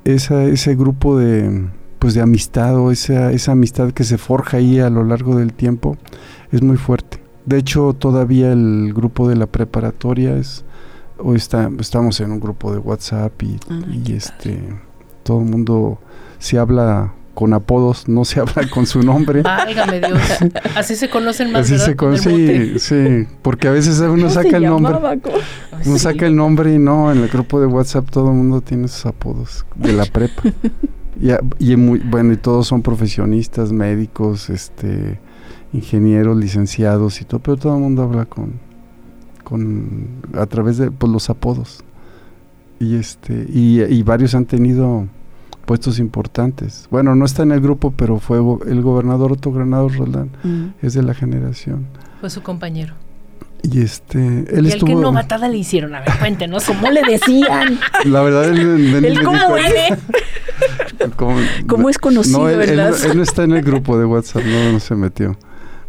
esa, 0.05 0.45
ese 0.45 0.75
grupo 0.75 1.19
de, 1.19 1.67
pues 1.99 2.15
de 2.15 2.21
amistad 2.21 2.77
o 2.77 2.91
esa, 2.91 3.33
esa 3.33 3.53
amistad 3.53 3.93
que 3.93 4.05
se 4.05 4.19
forja 4.19 4.59
ahí 4.59 4.81
a 4.81 4.91
lo 4.91 5.05
largo 5.05 5.37
del 5.37 5.53
tiempo 5.55 5.97
es 6.53 6.63
muy 6.63 6.77
fuerte. 6.77 7.23
De 7.47 7.57
hecho, 7.59 7.95
todavía 7.95 8.53
el 8.53 8.93
grupo 8.95 9.29
de 9.29 9.37
la 9.37 9.47
preparatoria 9.47 10.37
es, 10.37 10.65
hoy 11.19 11.37
está, 11.37 11.71
estamos 11.79 12.21
en 12.21 12.33
un 12.33 12.41
grupo 12.41 12.73
de 12.73 12.79
WhatsApp 12.79 13.43
y, 13.43 13.59
Ah, 13.71 13.81
y 13.91 14.13
este, 14.13 14.63
todo 15.23 15.41
el 15.41 15.47
mundo 15.47 15.99
se 16.39 16.59
habla 16.59 17.15
con 17.39 17.53
apodos, 17.55 18.09
no 18.09 18.25
se 18.25 18.41
habla 18.41 18.69
con 18.69 18.85
su 18.85 19.01
nombre. 19.01 19.43
Válgame 19.43 20.01
Dios. 20.01 20.19
Así 20.75 20.97
se 20.97 21.09
conocen 21.09 21.53
más, 21.53 21.61
Así 21.63 21.73
¿verdad? 21.75 21.87
se 21.87 21.95
Con 21.97 22.15
el 22.15 22.21
conoce, 22.21 22.31
mote. 22.67 22.79
sí, 22.81 23.29
porque 23.43 23.69
a 23.69 23.71
veces 23.71 24.01
uno 24.01 24.11
¿Cómo 24.17 24.31
saca 24.31 24.51
se 24.51 24.57
el 24.57 24.65
nombre. 24.65 24.95
Uno 24.97 25.97
sí. 25.97 25.99
saca 26.01 26.27
el 26.27 26.35
nombre 26.35 26.75
y 26.75 26.79
no, 26.81 27.13
en 27.13 27.19
el 27.19 27.29
grupo 27.29 27.61
de 27.61 27.67
WhatsApp 27.67 28.11
todo 28.11 28.31
el 28.31 28.35
mundo 28.37 28.61
tiene 28.61 28.89
sus 28.89 29.07
apodos 29.07 29.65
de 29.77 29.93
la 29.93 30.05
prepa. 30.07 30.43
y, 31.21 31.31
a- 31.31 31.39
y 31.61 31.77
muy, 31.77 32.01
bueno, 32.01 32.33
y 32.33 32.39
todos 32.39 32.67
son 32.67 32.83
profesionistas, 32.83 33.71
médicos, 33.71 34.51
este, 34.51 35.21
ingenieros, 35.73 36.37
licenciados 36.37 37.21
y 37.21 37.25
todo, 37.25 37.39
pero 37.41 37.57
todo 37.57 37.77
el 37.77 37.83
mundo 37.83 38.03
habla 38.03 38.25
con, 38.27 38.55
con 39.45 40.09
a 40.35 40.47
través 40.47 40.77
de 40.79 40.91
pues, 40.91 41.13
los 41.13 41.31
apodos. 41.31 41.85
Y 42.81 42.97
este, 42.97 43.47
y, 43.49 43.81
y 43.83 44.03
varios 44.03 44.35
han 44.35 44.45
tenido 44.45 45.07
puestos 45.69 45.99
importantes. 45.99 46.89
Bueno, 46.91 47.15
no 47.15 47.27
está 47.27 47.43
en 47.43 47.53
el 47.53 47.61
grupo, 47.61 47.93
pero 47.95 48.19
fue 48.19 48.39
go- 48.41 48.61
el 48.67 48.81
gobernador 48.81 49.33
Otto 49.33 49.53
Granados 49.53 49.97
Roldán, 49.99 50.31
Mm. 50.43 50.69
es 50.81 50.95
de 50.95 51.03
la 51.03 51.13
generación. 51.13 51.87
Fue 52.21 52.31
su 52.31 52.43
compañero. 52.43 52.95
Y 53.63 53.83
este, 53.83 54.19
él 54.19 54.47
¿Y 54.51 54.59
el 54.61 54.67
estuvo. 54.69 54.87
qué 54.89 54.95
novatada 54.95 55.47
le 55.49 55.59
hicieron? 55.59 55.95
A 55.95 56.01
ver, 56.01 56.09
cuéntenos. 56.21 56.65
¿Cómo 56.65 56.89
le 56.91 57.03
decían? 57.03 57.79
La 58.07 58.23
verdad, 58.23 58.45
él, 58.49 58.59
él- 58.61 58.95
él 58.95 59.05
¿El 59.05 59.19
me 59.19 59.25
cómo 59.25 59.57
es? 59.59 59.99
¿Cómo, 61.17 61.37
¿Cómo 61.67 61.89
es 61.91 61.99
conocido 61.99 62.39
No, 62.39 62.49
él, 62.49 62.63
él 62.63 62.77
no- 62.77 62.89
él 63.11 63.17
no 63.17 63.23
está 63.23 63.45
en 63.45 63.53
el 63.53 63.63
grupo 63.63 63.99
de 63.99 64.07
WhatsApp, 64.07 64.45
no, 64.45 64.73
no 64.73 64.81
se 64.81 64.95
metió. 64.95 65.37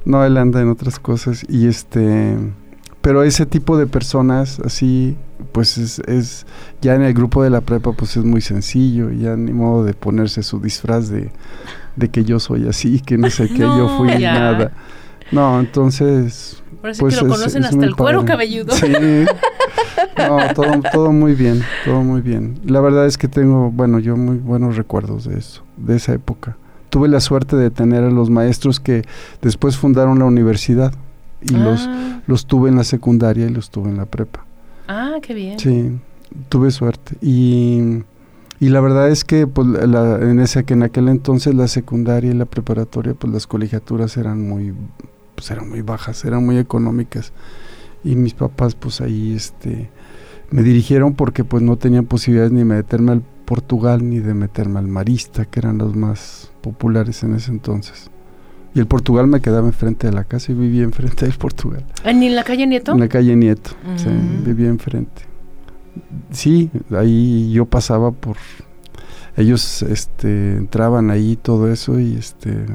No, 0.03 0.25
él 0.25 0.35
anda 0.37 0.61
en 0.61 0.69
otras 0.69 0.99
cosas 0.99 1.45
y 1.47 1.67
este... 1.67 2.35
Pero 3.01 3.23
ese 3.23 3.45
tipo 3.45 3.77
de 3.77 3.87
personas 3.87 4.59
así, 4.65 5.15
pues 5.51 5.77
es, 5.77 5.99
es... 5.99 6.45
Ya 6.81 6.95
en 6.95 7.01
el 7.03 7.13
grupo 7.13 7.43
de 7.43 7.49
la 7.49 7.61
prepa, 7.61 7.91
pues 7.93 8.15
es 8.17 8.23
muy 8.23 8.41
sencillo. 8.41 9.09
Ya 9.11 9.35
ni 9.35 9.51
modo 9.53 9.83
de 9.83 9.93
ponerse 9.93 10.43
su 10.43 10.59
disfraz 10.59 11.09
de, 11.09 11.31
de 11.95 12.09
que 12.09 12.23
yo 12.23 12.39
soy 12.39 12.67
así, 12.67 12.99
que 12.99 13.17
no 13.17 13.29
sé 13.29 13.47
qué, 13.49 13.59
yo 13.59 13.89
fui 13.97 14.17
ya. 14.19 14.33
nada. 14.33 14.71
No, 15.31 15.59
entonces... 15.59 16.61
Ahora 16.81 16.93
sí 16.93 16.99
Pues 17.01 17.15
que 17.19 17.21
lo 17.25 17.27
es- 17.33 17.37
conocen 17.39 17.63
es 17.63 17.69
hasta 17.71 17.85
el 17.85 17.95
cuero 17.95 18.19
padre. 18.19 18.31
cabelludo. 18.31 18.71
Sí. 18.73 18.93
No, 20.17 20.53
todo, 20.53 20.81
todo 20.93 21.11
muy 21.11 21.33
bien, 21.33 21.61
todo 21.85 22.01
muy 22.03 22.21
bien. 22.21 22.59
La 22.65 22.79
verdad 22.79 23.05
es 23.05 23.17
que 23.17 23.27
tengo, 23.27 23.69
bueno, 23.71 23.99
yo 23.99 24.15
muy 24.17 24.37
buenos 24.37 24.77
recuerdos 24.77 25.25
de 25.25 25.37
eso, 25.37 25.63
de 25.77 25.95
esa 25.97 26.13
época. 26.13 26.57
Tuve 26.89 27.07
la 27.09 27.19
suerte 27.19 27.55
de 27.55 27.69
tener 27.69 28.03
a 28.03 28.09
los 28.09 28.29
maestros 28.29 28.79
que 28.79 29.03
después 29.41 29.77
fundaron 29.77 30.19
la 30.19 30.25
universidad 30.25 30.93
y 31.41 31.53
los, 31.53 31.81
ah, 31.87 32.21
los 32.27 32.45
tuve 32.47 32.69
en 32.69 32.77
la 32.77 32.83
secundaria 32.83 33.45
y 33.45 33.49
los 33.49 33.69
tuve 33.69 33.89
en 33.89 33.97
la 33.97 34.05
prepa. 34.05 34.45
Ah, 34.89 35.19
qué 35.21 35.33
bien. 35.33 35.57
Sí, 35.59 35.97
tuve 36.49 36.71
suerte. 36.71 37.15
Y, 37.21 38.03
y 38.59 38.69
la 38.69 38.81
verdad 38.81 39.09
es 39.09 39.23
que 39.23 39.47
pues, 39.47 39.65
la- 39.67 40.17
en, 40.21 40.39
ese, 40.41 40.65
que 40.65 40.73
en 40.73 40.83
aquel 40.83 41.07
entonces 41.07 41.55
la 41.55 41.67
secundaria 41.69 42.31
y 42.31 42.33
la 42.33 42.45
preparatoria, 42.45 43.13
pues 43.13 43.31
las 43.31 43.47
colegiaturas 43.47 44.17
eran 44.17 44.45
muy, 44.47 44.73
pues, 45.35 45.49
eran 45.51 45.69
muy 45.69 45.81
bajas, 45.81 46.25
eran 46.25 46.45
muy 46.45 46.57
económicas. 46.57 47.31
Y 48.03 48.15
mis 48.15 48.33
papás 48.33 48.75
pues 48.75 48.99
ahí 49.01 49.33
este, 49.33 49.89
me 50.51 50.63
dirigieron 50.63 51.13
porque 51.15 51.43
pues 51.43 51.63
no 51.63 51.77
tenían 51.77 52.05
posibilidades 52.05 52.51
ni 52.51 52.59
de 52.59 52.65
meterme 52.65 53.11
al 53.13 53.21
Portugal 53.45 54.07
ni 54.07 54.19
de 54.19 54.33
meterme 54.33 54.79
al 54.79 54.87
Marista, 54.87 55.45
que 55.45 55.59
eran 55.59 55.77
los 55.79 55.95
más 55.95 56.51
populares 56.61 57.23
en 57.23 57.33
ese 57.35 57.51
entonces. 57.51 58.09
Y 58.75 58.79
el 58.79 58.85
Portugal 58.87 59.27
me 59.27 59.41
quedaba 59.41 59.67
enfrente 59.67 60.07
de 60.07 60.13
la 60.13 60.23
casa 60.23 60.51
y 60.51 60.55
vivía 60.55 60.83
enfrente 60.83 61.25
del 61.25 61.35
Portugal. 61.35 61.83
Ah, 62.03 62.13
¿Ni 62.13 62.27
en 62.27 62.35
la 62.35 62.43
calle 62.43 62.67
Nieto? 62.67 62.91
En 62.91 62.99
la 62.99 63.07
calle 63.07 63.35
Nieto, 63.35 63.71
sí, 63.97 64.07
Mm. 64.09 64.43
vivía 64.43 64.69
enfrente. 64.69 65.23
sí, 66.31 66.69
ahí 66.95 67.51
yo 67.51 67.65
pasaba 67.65 68.11
por 68.11 68.37
ellos 69.37 69.81
este 69.83 70.57
entraban 70.57 71.09
ahí 71.11 71.35
todo 71.41 71.71
eso 71.71 71.99
y 71.99 72.15
este 72.15 72.65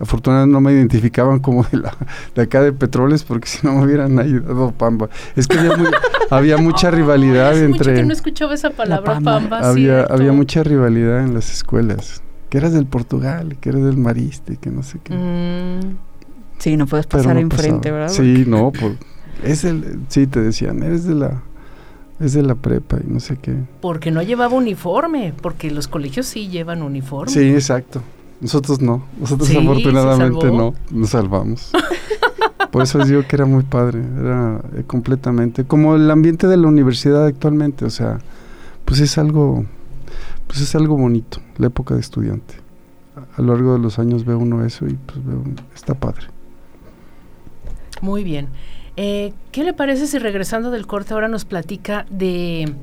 afortunadamente 0.00 0.52
no 0.52 0.60
me 0.60 0.72
identificaban 0.72 1.38
como 1.38 1.62
de, 1.64 1.78
la, 1.78 1.96
de 2.34 2.42
acá 2.42 2.60
de 2.60 2.72
Petróleos 2.72 3.22
porque 3.24 3.46
si 3.48 3.64
no 3.66 3.74
me 3.74 3.84
hubieran 3.84 4.18
ayudado 4.18 4.72
Pamba. 4.72 5.08
Es 5.36 5.46
que 5.46 5.58
había, 5.58 5.76
había 6.30 6.56
mucha 6.58 6.90
rivalidad 6.90 7.56
entre... 7.56 7.92
Mucho 7.92 8.06
no 8.06 8.12
escuchaba 8.12 8.54
esa 8.54 8.70
palabra 8.70 9.20
Pamba. 9.20 9.60
había, 9.60 10.02
había 10.02 10.32
mucha 10.32 10.62
rivalidad 10.64 11.20
en 11.20 11.34
las 11.34 11.52
escuelas. 11.52 12.20
Que 12.52 12.58
eras 12.58 12.74
del 12.74 12.84
Portugal, 12.84 13.56
que 13.58 13.70
eras 13.70 13.82
del 13.82 13.96
Mariste, 13.96 14.58
que 14.58 14.68
no 14.68 14.82
sé 14.82 14.98
qué. 15.02 15.14
Mm. 15.14 15.96
Sí, 16.58 16.76
no 16.76 16.86
puedes 16.86 17.06
pasar 17.06 17.38
enfrente, 17.38 17.90
¿verdad? 17.90 18.10
Sí, 18.10 18.44
no, 18.46 18.70
pues, 18.78 18.98
es 19.42 19.64
el, 19.64 20.00
sí, 20.08 20.26
te 20.26 20.42
decían, 20.42 20.82
eres 20.82 21.04
de 21.04 21.14
la 21.14 21.40
es 22.20 22.34
de 22.34 22.42
la 22.42 22.54
prepa 22.54 22.98
y 23.02 23.10
no 23.10 23.20
sé 23.20 23.38
qué. 23.38 23.56
Porque 23.80 24.10
no 24.10 24.20
llevaba 24.20 24.54
uniforme, 24.54 25.32
porque 25.40 25.70
los 25.70 25.88
colegios 25.88 26.26
sí 26.26 26.48
llevan 26.48 26.82
uniforme. 26.82 27.32
Sí, 27.32 27.40
exacto. 27.40 28.02
Nosotros 28.42 28.82
no. 28.82 29.02
Nosotros 29.18 29.48
afortunadamente 29.48 30.50
no. 30.50 30.74
Nos 30.90 31.08
salvamos. 31.08 31.70
Por 32.70 32.82
eso 32.82 33.02
digo 33.02 33.22
que 33.26 33.34
era 33.34 33.46
muy 33.46 33.62
padre. 33.62 34.02
Era 34.20 34.60
eh, 34.76 34.84
completamente 34.86 35.64
como 35.64 35.96
el 35.96 36.10
ambiente 36.10 36.46
de 36.48 36.58
la 36.58 36.68
universidad 36.68 37.24
actualmente. 37.24 37.86
O 37.86 37.90
sea, 37.90 38.18
pues 38.84 39.00
es 39.00 39.16
algo, 39.16 39.64
pues 40.46 40.60
es 40.60 40.74
algo 40.74 40.96
bonito. 40.96 41.38
La 41.58 41.68
época 41.68 41.94
de 41.94 42.00
estudiante. 42.00 42.54
A, 43.16 43.40
a 43.40 43.42
lo 43.42 43.54
largo 43.54 43.74
de 43.74 43.78
los 43.78 43.98
años 43.98 44.24
ve 44.24 44.34
uno 44.34 44.64
eso 44.64 44.86
y 44.86 44.94
pues 44.94 45.24
veo, 45.24 45.44
está 45.74 45.94
padre. 45.94 46.26
Muy 48.00 48.24
bien. 48.24 48.48
Eh, 48.96 49.32
¿Qué 49.52 49.64
le 49.64 49.72
parece 49.72 50.06
si 50.06 50.18
regresando 50.18 50.70
del 50.70 50.86
corte 50.86 51.14
ahora 51.14 51.28
nos 51.28 51.44
platica 51.44 52.04
de... 52.10 52.74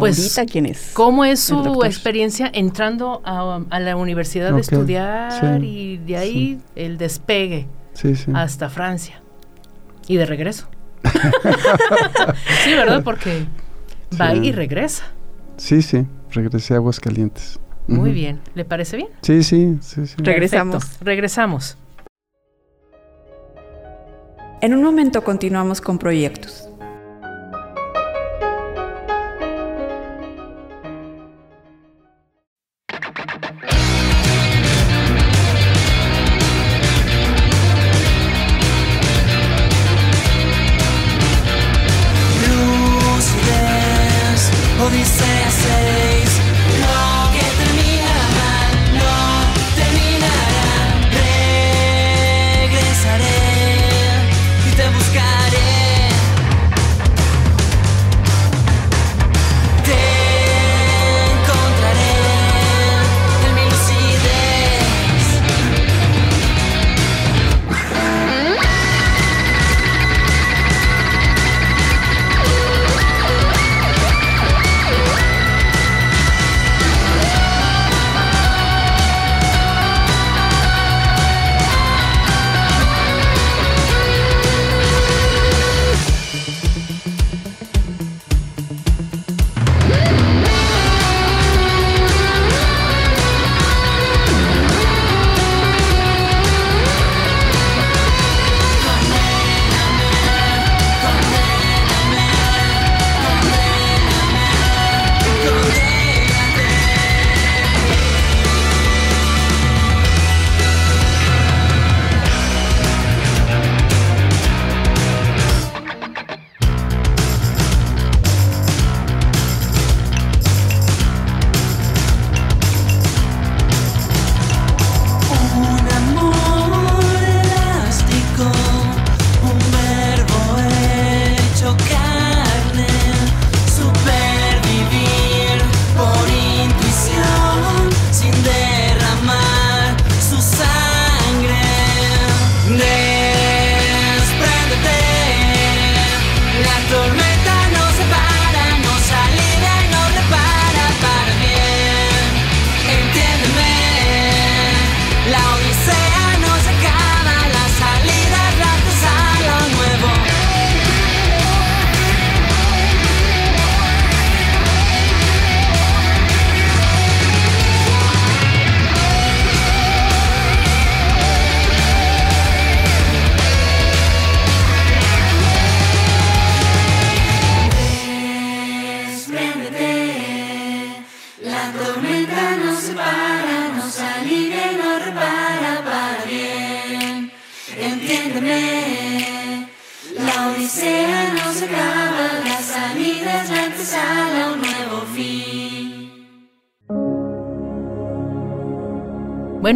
Pues, 0.00 0.36
quién 0.50 0.66
es. 0.66 0.90
¿Cómo 0.94 1.24
es 1.24 1.38
su 1.38 1.84
experiencia 1.84 2.50
entrando 2.52 3.22
a, 3.24 3.78
la 3.78 3.96
universidad 3.96 4.52
de 4.52 4.60
estudiar 4.60 5.62
y 5.62 5.98
de 5.98 6.16
ahí 6.16 6.60
el 6.74 6.98
despegue 6.98 7.68
hasta 8.34 8.68
Francia 8.68 9.22
y 10.08 10.16
de 10.16 10.26
regreso? 10.26 10.66
sí, 12.64 12.74
¿verdad? 12.74 13.04
Porque 13.04 13.46
va 14.20 14.34
y 14.34 14.50
regresa. 14.50 15.04
Sí, 15.56 15.82
sí, 15.82 16.04
regresé 16.36 16.74
a 16.74 16.76
Aguascalientes. 16.76 17.58
Muy 17.88 18.12
bien, 18.12 18.40
¿le 18.54 18.64
parece 18.64 18.96
bien? 18.96 19.08
Sí, 19.22 19.42
sí, 19.42 19.78
sí. 19.80 20.06
sí. 20.06 20.14
Regresamos. 20.18 20.98
Regresamos. 21.00 21.76
En 24.60 24.74
un 24.74 24.82
momento 24.82 25.22
continuamos 25.22 25.80
con 25.80 25.98
proyectos. 25.98 26.68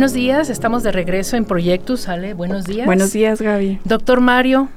Buenos 0.00 0.14
días, 0.14 0.48
estamos 0.48 0.82
de 0.82 0.92
regreso 0.92 1.36
en 1.36 1.44
Proyectos, 1.44 2.00
¿sale? 2.00 2.32
Buenos 2.32 2.64
días. 2.64 2.86
Buenos 2.86 3.12
días, 3.12 3.42
Gaby. 3.42 3.80
Doctor 3.84 4.22
Mario, 4.22 4.70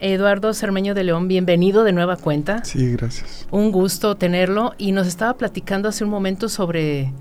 Eduardo 0.00 0.52
Cermeño 0.52 0.92
de 0.92 1.02
León, 1.02 1.28
bienvenido 1.28 1.82
de 1.82 1.92
nueva 1.92 2.16
cuenta. 2.16 2.62
Sí, 2.62 2.92
gracias. 2.92 3.48
Un 3.50 3.72
gusto 3.72 4.18
tenerlo 4.18 4.74
y 4.76 4.92
nos 4.92 5.06
estaba 5.06 5.38
platicando 5.38 5.88
hace 5.88 6.04
un 6.04 6.10
momento 6.10 6.50
sobre, 6.50 7.14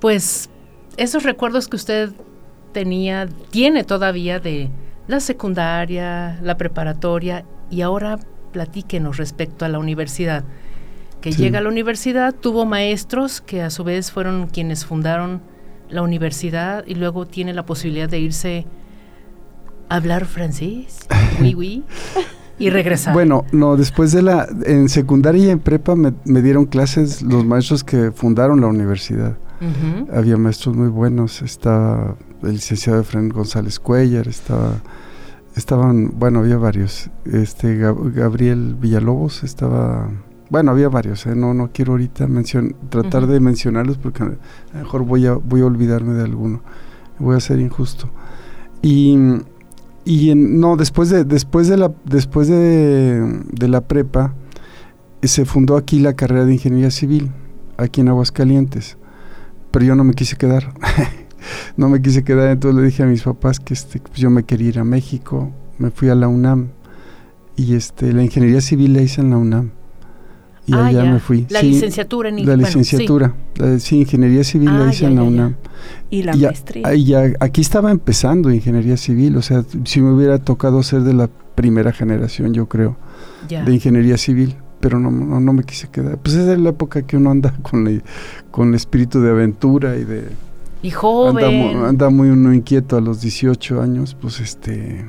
pues, 0.00 0.48
esos 0.96 1.22
recuerdos 1.22 1.68
que 1.68 1.76
usted 1.76 2.12
tenía, 2.72 3.28
tiene 3.50 3.84
todavía 3.84 4.40
de 4.40 4.70
la 5.06 5.20
secundaria, 5.20 6.40
la 6.40 6.56
preparatoria 6.56 7.44
y 7.68 7.82
ahora 7.82 8.18
platíquenos 8.52 9.18
respecto 9.18 9.66
a 9.66 9.68
la 9.68 9.78
universidad. 9.78 10.44
Que 11.20 11.32
llega 11.32 11.58
a 11.58 11.62
la 11.62 11.68
universidad, 11.68 12.34
tuvo 12.34 12.64
maestros 12.64 13.42
que 13.42 13.60
a 13.60 13.68
su 13.68 13.84
vez 13.84 14.10
fueron 14.10 14.46
quienes 14.46 14.86
fundaron 14.86 15.42
la 15.90 16.02
universidad 16.02 16.84
y 16.86 16.94
luego 16.94 17.26
tiene 17.26 17.52
la 17.52 17.64
posibilidad 17.66 18.08
de 18.08 18.18
irse 18.20 18.66
a 19.88 19.96
hablar 19.96 20.24
francés. 20.26 20.98
Oui, 21.40 21.54
oui. 21.54 21.84
y 22.58 22.68
regresar. 22.68 23.14
Bueno, 23.14 23.46
no, 23.52 23.76
después 23.78 24.12
de 24.12 24.20
la, 24.20 24.46
en 24.66 24.90
secundaria 24.90 25.46
y 25.46 25.48
en 25.50 25.58
prepa 25.58 25.96
me, 25.96 26.12
me 26.26 26.42
dieron 26.42 26.66
clases 26.66 27.22
los 27.22 27.46
maestros 27.46 27.82
que 27.82 28.12
fundaron 28.12 28.60
la 28.60 28.66
universidad. 28.66 29.38
Había 30.12 30.36
maestros 30.38 30.74
muy 30.76 30.88
buenos, 30.88 31.40
estaba 31.42 32.16
el 32.42 32.52
licenciado 32.52 33.00
Efraín 33.00 33.28
González 33.30 33.78
Cuellar, 33.78 34.26
estaba, 34.28 34.72
estaban, 35.56 36.12
bueno, 36.18 36.38
había 36.40 36.56
varios, 36.56 37.10
este 37.30 37.78
Gab- 37.78 38.12
Gabriel 38.14 38.74
Villalobos 38.78 39.42
estaba, 39.44 40.10
bueno, 40.50 40.72
había 40.72 40.88
varios, 40.88 41.26
¿eh? 41.26 41.34
no, 41.34 41.54
no 41.54 41.70
quiero 41.72 41.92
ahorita 41.92 42.26
mencion, 42.26 42.74
tratar 42.90 43.26
de 43.26 43.40
mencionarlos 43.40 43.98
porque 43.98 44.22
a 44.22 44.26
lo 44.26 44.36
mejor 44.74 45.04
voy 45.04 45.26
a, 45.26 45.34
voy 45.34 45.60
a 45.62 45.66
olvidarme 45.66 46.14
de 46.14 46.24
alguno, 46.24 46.60
voy 47.18 47.36
a 47.36 47.40
ser 47.40 47.60
injusto. 47.60 48.10
Y, 48.82 49.16
y 50.04 50.30
en- 50.30 50.60
no, 50.60 50.76
después 50.76 51.08
de, 51.10 51.24
después 51.24 51.68
de 51.68 51.76
la, 51.76 51.92
después 52.04 52.48
de, 52.48 53.40
de 53.52 53.68
la 53.68 53.80
prepa, 53.82 54.34
eh, 55.22 55.28
se 55.28 55.44
fundó 55.44 55.76
aquí 55.76 56.00
la 56.00 56.14
carrera 56.14 56.44
de 56.44 56.54
ingeniería 56.54 56.90
civil, 56.90 57.30
aquí 57.76 58.00
en 58.00 58.08
Aguascalientes 58.08 58.96
pero 59.70 59.84
yo 59.84 59.94
no 59.94 60.04
me 60.04 60.14
quise 60.14 60.36
quedar. 60.36 60.74
no 61.76 61.88
me 61.88 62.02
quise 62.02 62.24
quedar, 62.24 62.50
entonces 62.50 62.80
le 62.80 62.86
dije 62.86 63.02
a 63.02 63.06
mis 63.06 63.22
papás 63.22 63.60
que 63.60 63.74
este, 63.74 64.00
pues 64.00 64.18
yo 64.18 64.30
me 64.30 64.42
quería 64.42 64.68
ir 64.68 64.78
a 64.80 64.84
México. 64.84 65.50
Me 65.78 65.90
fui 65.90 66.08
a 66.08 66.14
la 66.14 66.28
UNAM 66.28 66.70
y 67.56 67.74
este, 67.74 68.12
la 68.12 68.22
ingeniería 68.22 68.60
civil 68.60 68.94
la 68.94 69.02
hice 69.02 69.20
en 69.20 69.30
la 69.30 69.36
UNAM. 69.38 69.70
Y 70.70 70.74
Ah, 70.74 70.86
allá 70.86 71.04
ya. 71.04 71.12
me 71.12 71.18
fui. 71.20 71.46
La 71.50 71.60
Sí, 71.60 71.70
licenciatura 71.70 72.28
en 72.28 72.36
La 72.36 72.42
bueno, 72.44 72.66
sí. 72.66 72.78
licenciatura. 72.78 73.34
La- 73.56 73.78
sí, 73.80 74.00
ingeniería 74.00 74.44
civil 74.44 74.68
Ah, 74.68 74.78
la 74.78 74.90
hice 74.92 75.02
ya, 75.02 75.08
en 75.08 75.16
la. 75.16 75.22
UNAM. 75.24 75.54
Y 76.10 76.22
la 76.22 76.36
Y 76.36 76.42
maestría. 76.42 76.86
ah, 76.86 76.94
y 76.94 77.04
ya- 77.04 77.32
aquí 77.40 77.60
estaba 77.60 77.90
empezando 77.90 78.50
ingeniería 78.52 78.96
civil, 78.96 79.36
o 79.36 79.42
sea, 79.42 79.64
si 79.84 80.00
me 80.00 80.12
hubiera 80.12 80.38
tocado 80.38 80.82
ser 80.82 81.02
de 81.02 81.14
la 81.14 81.28
primera 81.54 81.92
generación, 81.92 82.54
yo 82.54 82.66
creo 82.68 82.96
Ya. 83.48 83.64
de 83.64 83.74
ingeniería 83.74 84.16
civil, 84.16 84.54
pero 84.80 84.98
no, 85.00 85.10
no, 85.10 85.40
no 85.40 85.52
me 85.52 85.64
quise 85.64 85.88
quedar. 85.88 86.18
Pues 86.18 86.36
esa 86.36 86.52
es 86.52 86.58
la 86.60 86.70
época 86.70 87.02
que 87.02 87.16
uno 87.16 87.30
anda 87.30 87.52
con, 87.62 87.86
el- 87.88 88.02
con 88.52 88.68
el 88.68 88.74
espíritu 88.76 89.20
de 89.20 89.30
aventura 89.30 89.96
y 89.96 90.04
de... 90.04 90.28
Y 90.82 90.88
Anda, 90.88 90.98
joven. 90.98 91.76
mu- 91.78 91.84
anda 91.84 92.08
muy 92.10 92.28
uno 92.30 92.54
inquieto 92.54 92.96
a 92.96 93.00
los 93.00 93.20
18 93.20 93.82
años, 93.82 94.16
pues 94.20 94.40
este... 94.40 95.04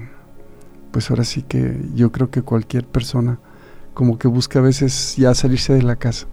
Pues 0.91 1.10
ahora 1.10 1.24
sí 1.24 1.44
que 1.48 1.77
yo 1.96 2.12
creo 2.12 2.30
que 2.30 2.41
cualquier 2.41 2.84
persona 2.86 3.39
como 3.94 4.18
que 4.18 4.28
busca 4.28 4.60
a 4.60 4.62
veces 4.62 5.16
ya 5.18 5.34
salirse 5.34 5.74
de 5.74 5.84
la 5.84 5.96
casa. 5.96 6.28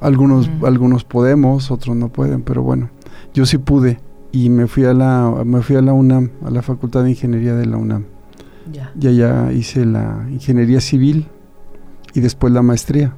Algunos, 0.00 0.48
Mm. 0.48 0.64
algunos 0.64 1.04
podemos, 1.04 1.70
otros 1.70 1.96
no 1.96 2.08
pueden, 2.08 2.42
pero 2.42 2.62
bueno, 2.62 2.90
yo 3.34 3.46
sí 3.46 3.58
pude 3.58 3.98
y 4.30 4.48
me 4.50 4.66
fui 4.66 4.84
a 4.84 4.94
la, 4.94 5.42
me 5.44 5.60
fui 5.62 5.76
a 5.76 5.82
la 5.82 5.92
UNAM, 5.92 6.30
a 6.44 6.50
la 6.50 6.62
Facultad 6.62 7.02
de 7.04 7.10
Ingeniería 7.10 7.54
de 7.54 7.66
la 7.66 7.76
UNAM. 7.78 8.04
Ya. 8.72 8.92
Y 9.00 9.06
allá 9.08 9.50
hice 9.52 9.84
la 9.86 10.26
ingeniería 10.30 10.80
civil 10.80 11.26
y 12.14 12.20
después 12.20 12.52
la 12.52 12.62
maestría 12.62 13.14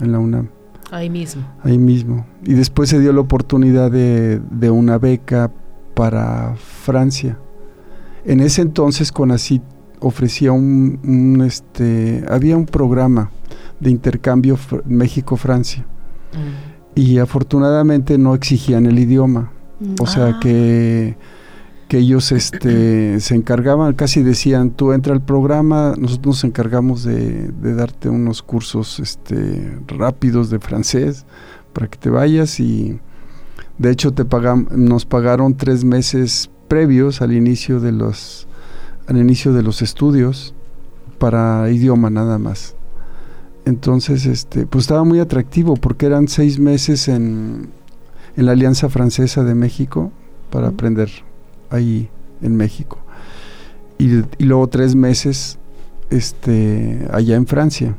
en 0.00 0.12
la 0.12 0.18
UNAM, 0.18 0.48
Ahí 0.90 1.08
mismo. 1.08 1.42
ahí 1.62 1.78
mismo. 1.78 2.26
Y 2.44 2.54
después 2.54 2.88
se 2.90 2.98
dio 2.98 3.12
la 3.12 3.20
oportunidad 3.20 3.90
de, 3.90 4.40
de 4.50 4.70
una 4.70 4.98
beca 4.98 5.50
para 5.94 6.54
Francia. 6.56 7.38
En 8.24 8.40
ese 8.40 8.62
entonces 8.62 9.12
CONACYT 9.12 9.62
ofrecía 10.00 10.52
un, 10.52 10.98
un, 11.04 11.42
este, 11.42 12.24
había 12.28 12.56
un 12.56 12.66
programa 12.66 13.30
de 13.80 13.90
intercambio 13.90 14.56
fr- 14.56 14.82
México-Francia 14.84 15.86
Mm. 16.32 16.98
y 17.00 17.18
afortunadamente 17.18 18.16
no 18.18 18.34
exigían 18.34 18.86
el 18.86 18.98
idioma. 18.98 19.52
O 20.00 20.06
sea 20.06 20.26
Ah. 20.36 20.40
que, 20.40 21.16
que 21.88 21.98
ellos 21.98 22.30
este, 22.32 23.18
se 23.20 23.34
encargaban, 23.34 23.94
casi 23.94 24.22
decían, 24.22 24.70
tú 24.70 24.92
entra 24.92 25.12
al 25.12 25.22
programa, 25.24 25.94
nosotros 25.98 26.36
nos 26.36 26.44
encargamos 26.44 27.02
de, 27.02 27.48
de 27.50 27.74
darte 27.74 28.08
unos 28.10 28.42
cursos 28.42 29.00
este, 29.00 29.76
rápidos 29.88 30.50
de 30.50 30.60
francés 30.60 31.26
para 31.72 31.88
que 31.88 31.98
te 31.98 32.10
vayas 32.10 32.60
y 32.60 33.00
de 33.78 33.90
hecho 33.90 34.12
te 34.12 34.24
pagam- 34.24 34.68
nos 34.70 35.04
pagaron 35.06 35.56
tres 35.56 35.84
meses 35.84 36.48
previos 36.68 37.22
al 37.22 37.32
inicio 37.32 37.80
de 37.80 37.90
los 37.92 38.46
al 39.10 39.18
inicio 39.18 39.52
de 39.52 39.64
los 39.64 39.82
estudios 39.82 40.54
para 41.18 41.68
idioma 41.70 42.10
nada 42.10 42.38
más. 42.38 42.76
Entonces, 43.64 44.24
este, 44.24 44.66
pues 44.66 44.84
estaba 44.84 45.02
muy 45.02 45.18
atractivo 45.18 45.74
porque 45.74 46.06
eran 46.06 46.28
seis 46.28 46.60
meses 46.60 47.08
en, 47.08 47.70
en 48.36 48.46
la 48.46 48.52
Alianza 48.52 48.88
Francesa 48.88 49.42
de 49.42 49.56
México 49.56 50.12
para 50.50 50.68
aprender 50.68 51.10
ahí 51.70 52.08
en 52.40 52.56
México. 52.56 52.98
Y, 53.98 54.20
y 54.38 54.44
luego 54.44 54.68
tres 54.68 54.94
meses 54.94 55.58
este, 56.08 57.08
allá 57.12 57.34
en 57.34 57.48
Francia, 57.48 57.96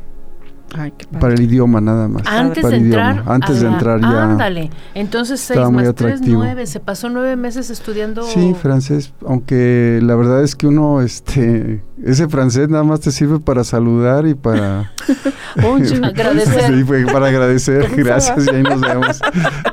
Ay, 0.73 0.93
qué 0.97 1.05
padre. 1.05 1.19
para 1.19 1.33
el 1.33 1.41
idioma 1.41 1.81
nada 1.81 2.07
más. 2.07 2.23
Antes 2.25 2.61
para 2.61 2.77
de 2.77 2.83
entrar. 2.83 3.15
idioma. 3.15 3.33
Antes 3.33 3.59
de 3.59 3.67
entrar 3.67 4.01
ya. 4.01 4.23
Ándale. 4.23 4.69
Entonces 4.93 5.39
seis 5.41 5.59
muy 5.69 5.91
tres, 5.93 6.21
nueve. 6.23 6.65
Se 6.65 6.79
pasó 6.79 7.09
nueve 7.09 7.35
meses 7.35 7.69
estudiando. 7.69 8.23
Sí, 8.23 8.55
francés, 8.59 9.13
aunque 9.25 9.99
la 10.01 10.15
verdad 10.15 10.43
es 10.43 10.55
que 10.55 10.67
uno, 10.67 11.01
este, 11.01 11.83
ese 12.03 12.27
francés 12.29 12.69
nada 12.69 12.83
más 12.83 13.01
te 13.01 13.11
sirve 13.11 13.39
para 13.39 13.63
saludar 13.63 14.27
y 14.27 14.33
para. 14.33 14.91
Agradecer. 16.03 16.73
Sí, 16.73 17.05
para 17.11 17.27
agradecer, 17.27 17.89
gracias 17.95 18.47
y 18.47 18.55
ahí 18.55 18.63
nos 18.63 18.79
vemos. 18.79 19.19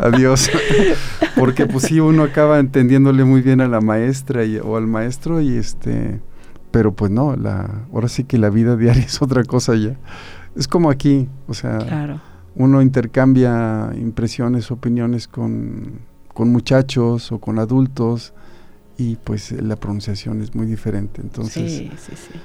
Adiós. 0.00 0.50
Porque 1.36 1.66
pues 1.66 1.84
sí, 1.84 2.00
uno 2.00 2.24
acaba 2.24 2.58
entendiéndole 2.58 3.24
muy 3.24 3.42
bien 3.42 3.60
a 3.60 3.68
la 3.68 3.80
maestra 3.80 4.44
y, 4.44 4.58
o 4.58 4.76
al 4.76 4.86
maestro 4.86 5.40
y 5.40 5.56
este, 5.56 6.20
pero 6.70 6.92
pues 6.92 7.10
no, 7.10 7.36
la, 7.36 7.84
ahora 7.92 8.08
sí 8.08 8.24
que 8.24 8.38
la 8.38 8.50
vida 8.50 8.76
diaria 8.76 9.04
es 9.04 9.22
otra 9.22 9.44
cosa 9.44 9.74
ya. 9.76 9.96
Es 10.58 10.66
como 10.68 10.90
aquí, 10.90 11.28
o 11.46 11.54
sea, 11.54 11.78
Claro. 11.78 12.20
uno 12.56 12.82
intercambia 12.82 13.90
impresiones, 13.96 14.70
opiniones 14.70 15.28
con, 15.28 16.00
con 16.34 16.50
muchachos 16.50 17.30
o 17.32 17.38
con 17.38 17.58
adultos 17.58 18.34
y 18.98 19.16
pues 19.16 19.52
la 19.52 19.76
pronunciación 19.76 20.42
es 20.42 20.54
muy 20.56 20.66
diferente. 20.66 21.20
Entonces, 21.22 21.70
sí, 21.72 21.90
sí, 21.96 22.12
sí. 22.16 22.40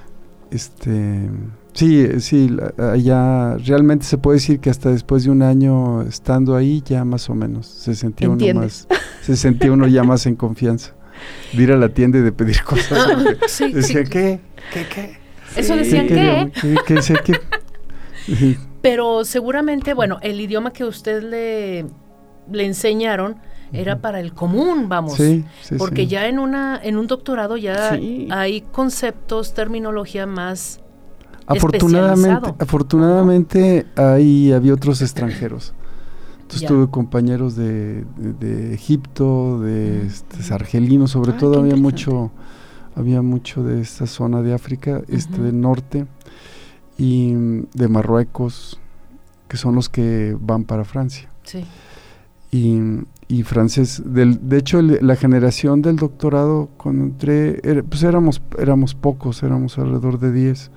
este, 0.51 1.27
sí, 1.73 2.07
sí, 2.19 2.55
allá 2.77 3.57
realmente 3.57 4.05
se 4.05 4.19
puede 4.19 4.37
decir 4.37 4.59
que 4.59 4.69
hasta 4.69 4.89
después 4.91 5.23
de 5.23 5.31
un 5.31 5.41
año 5.41 6.03
estando 6.03 6.55
ahí 6.55 6.83
ya 6.85 7.03
más 7.05 7.29
o 7.31 7.35
menos 7.35 7.65
se 7.65 7.95
sentía 7.95 8.29
uno 8.29 8.45
más, 8.53 8.87
se 9.23 9.35
sentía 9.35 9.71
uno 9.71 9.87
ya 9.87 10.03
más 10.03 10.27
en 10.27 10.35
confianza 10.35 10.93
de 11.53 11.63
ir 11.63 11.71
a 11.71 11.77
la 11.77 11.89
tienda 11.89 12.19
y 12.19 12.21
de 12.21 12.31
pedir 12.31 12.61
cosas. 12.63 12.99
Sí, 13.47 13.65
sí. 13.65 13.71
Decía, 13.73 14.03
¿qué? 14.03 14.39
¿Qué? 14.71 14.85
¿Qué? 14.93 15.17
Eso 15.55 15.73
Sí. 15.73 15.79
decían 15.79 16.07
¿Qué 16.07 16.13
quería? 16.15 16.51
¿Qué? 16.51 16.99
¿Qué? 17.23 17.39
Pero 18.81 19.23
seguramente, 19.25 19.93
bueno, 19.93 20.17
el 20.21 20.39
idioma 20.41 20.71
que 20.73 20.83
usted 20.83 21.23
le, 21.23 21.85
le 22.51 22.65
enseñaron 22.65 23.37
era 23.71 23.99
para 24.01 24.19
el 24.19 24.33
común, 24.33 24.87
vamos. 24.89 25.13
sí, 25.15 25.43
sí, 25.63 25.75
Porque 25.77 26.03
sí. 26.03 26.07
ya 26.07 26.27
en 26.27 26.37
una 26.37 26.79
en 26.83 26.97
un 26.97 27.07
doctorado 27.07 27.57
ya 27.57 27.91
hay 28.29 28.61
conceptos, 28.71 29.53
terminología 29.53 30.25
más 30.27 30.79
Afortunadamente, 31.45 32.53
afortunadamente 32.59 33.85
ahí 33.95 34.51
había 34.53 34.73
otros 34.73 35.01
extranjeros. 35.01 35.73
Entonces 36.41 36.61
Ya. 36.61 36.67
tuve 36.67 36.89
compañeros 36.89 37.55
de, 37.55 38.05
de- 38.17 38.33
de 38.33 38.73
Egipto, 38.73 39.59
de 39.59 40.03
Mm. 40.03 40.07
este, 40.07 40.53
argelinos, 40.53 41.11
sobre 41.11 41.31
Ah, 41.31 41.37
todo 41.37 41.59
había 41.59 41.75
mucho, 41.75 42.31
había 42.95 43.21
mucho 43.21 43.63
de 43.63 43.81
esta 43.81 44.05
zona 44.07 44.41
de 44.41 44.53
África, 44.53 45.01
este 45.07 45.41
del 45.41 45.59
norte 45.59 46.05
y 46.97 47.33
mm, 47.33 47.67
de 47.73 47.87
Marruecos, 47.87 48.79
que 49.47 49.57
son 49.57 49.75
los 49.75 49.89
que 49.89 50.35
van 50.39 50.63
para 50.63 50.83
Francia. 50.85 51.29
sí. 51.43 51.63
Y, 52.51 52.77
y 53.27 53.41
francés, 53.41 54.03
del, 54.05 54.47
de 54.47 54.59
hecho 54.59 54.77
el- 54.77 54.99
la 55.01 55.15
generación 55.15 55.81
del 55.81 55.95
doctorado 55.95 56.69
cuando 56.77 57.05
entré, 57.05 57.59
pues 57.89 58.03
éramos, 58.03 58.43
éramos 58.59 58.93
pocos, 58.93 59.41
éramos 59.41 59.77
alrededor 59.79 60.19
de 60.19 60.31
10 60.31 60.69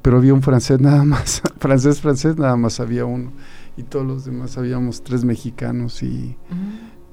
pero 0.00 0.18
había 0.18 0.32
un 0.32 0.42
francés 0.42 0.78
nada 0.80 1.02
más, 1.04 1.42
francés, 1.58 2.00
francés, 2.00 2.36
nada 2.38 2.54
más 2.56 2.78
había 2.78 3.04
uno. 3.04 3.32
Y 3.76 3.82
todos 3.82 4.06
los 4.06 4.24
demás 4.24 4.56
habíamos 4.56 5.02
tres 5.02 5.24
mexicanos 5.24 6.00
y, 6.04 6.36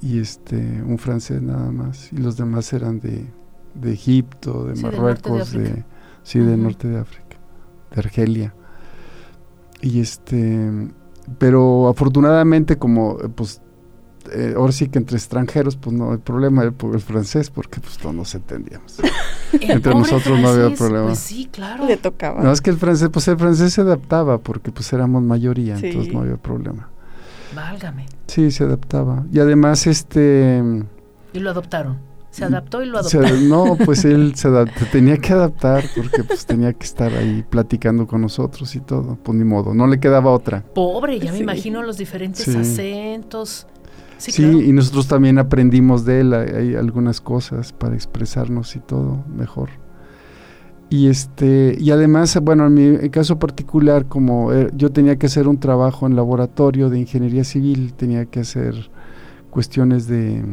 y 0.04 0.19
este 0.19 0.58
un 0.84 0.99
francés 0.99 1.41
nada 1.41 1.71
más. 1.71 2.13
Y 2.13 2.17
los 2.17 2.38
demás 2.38 2.71
eran 2.73 2.99
de, 2.99 3.26
de 3.73 3.93
Egipto, 3.93 4.65
de 4.65 4.76
Sí, 4.76 4.84
del 4.84 4.91
de 4.91 4.97
Marruecos, 4.99 5.52
de, 5.54 5.62
África. 5.71 5.86
sí, 6.21 6.38
del 6.39 6.54
Ujú. 6.60 6.63
norte 6.65 6.88
de 6.88 6.99
África, 6.99 7.23
de 7.93 7.99
Argelia. 7.99 8.53
Y 9.82 9.99
este, 9.99 10.69
pero 11.38 11.88
afortunadamente 11.89 12.77
como 12.77 13.17
eh, 13.21 13.29
pues 13.34 13.62
eh, 14.32 14.53
ahora 14.56 14.71
sí 14.71 14.88
que 14.88 14.97
entre 14.99 15.17
extranjeros 15.17 15.75
pues 15.75 15.93
no 15.95 16.13
hay 16.13 16.17
problema 16.17 16.63
el, 16.63 16.73
el 16.93 16.99
francés 17.01 17.49
porque 17.49 17.79
pues 17.82 17.97
todos 17.97 18.15
nos 18.15 18.34
entendíamos. 18.36 18.97
Entre 19.51 19.93
nosotros 19.93 20.39
no 20.39 20.47
había 20.47 20.62
Francis, 20.63 20.79
problema. 20.79 21.06
Pues 21.08 21.19
sí, 21.19 21.49
claro. 21.51 21.86
Le 21.86 21.97
tocaba. 21.97 22.41
No, 22.41 22.51
es 22.51 22.62
que 22.62 22.69
el 22.69 22.77
francés, 22.77 23.10
pues 23.12 23.27
el 23.27 23.38
francés 23.38 23.73
se 23.73 23.82
adaptaba 23.82 24.39
porque 24.39 24.71
pues 24.71 24.91
éramos 24.93 25.21
mayoría, 25.23 25.77
Sí. 25.77 25.88
entonces 25.88 26.13
no 26.13 26.21
había 26.21 26.38
problema. 26.38 26.89
Válgame. 27.53 28.06
Sí, 28.27 28.49
se 28.49 28.63
adaptaba. 28.63 29.25
Y 29.32 29.39
además, 29.39 29.86
este, 29.86 30.63
Y 31.34 31.39
lo 31.39 31.51
adoptaron. 31.51 31.99
Se 32.34 32.46
adaptó 32.46 32.82
y 32.82 32.88
lo 32.88 33.04
Se- 33.04 33.17
adoptó. 33.19 33.36
no, 33.41 33.78
pues 33.86 34.06
él 34.06 34.34
se 34.36 34.50
tenía 34.91 35.17
que 35.17 35.34
adaptar 35.34 35.84
porque 35.96 36.24
pues 36.24 36.46
tenía 36.48 36.74
que 36.74 36.84
estar 36.84 37.13
ahí 37.13 37.46
platicando 37.48 38.08
con 38.08 38.22
nosotros 38.22 38.76
y 38.76 38.80
todo. 38.80 39.17
Pues 39.22 39.38
ni 39.38 39.43
modo, 39.43 39.74
no 39.76 39.86
le 39.86 40.00
quedaba 40.00 40.32
otra. 40.32 40.63
Pobre, 40.74 41.19
ya 41.19 41.32
me 41.32 41.38
imagino 41.38 41.84
los 41.84 41.98
diferentes 41.98 42.46
Sí. 42.46 42.58
acentos. 42.58 43.67
Sí, 44.17 44.32
Sí, 44.32 44.41
claro. 44.43 44.62
y 44.62 44.72
nosotros 44.74 45.08
también 45.08 45.38
aprendimos 45.38 46.06
de 46.06 46.22
él, 46.22 46.34
hay, 46.34 46.50
hay 46.50 46.76
algunas 46.76 47.22
cosas 47.22 47.72
para 47.74 47.93
expresarnos 47.93 48.76
y 48.76 48.80
todo 48.80 49.24
mejor. 49.36 49.69
Y 50.89 51.08
este, 51.10 51.76
y 51.80 51.91
además, 51.91 52.38
bueno, 52.41 52.67
en 52.67 52.74
mi 53.02 53.10
caso 53.10 53.38
particular, 53.39 54.06
como 54.08 54.54
eh, 54.54 54.69
yo 54.76 54.91
tenía 54.91 55.17
que 55.17 55.26
hacer 55.26 55.48
un 55.48 55.60
trabajo 55.60 56.08
en 56.08 56.15
laboratorio 56.15 56.89
de 56.89 57.00
ingeniería 57.00 57.43
civil, 57.43 57.93
tenía 57.93 58.26
que 58.26 58.39
hacer 58.41 58.89
cuestiones 59.50 60.08
de 60.08 60.43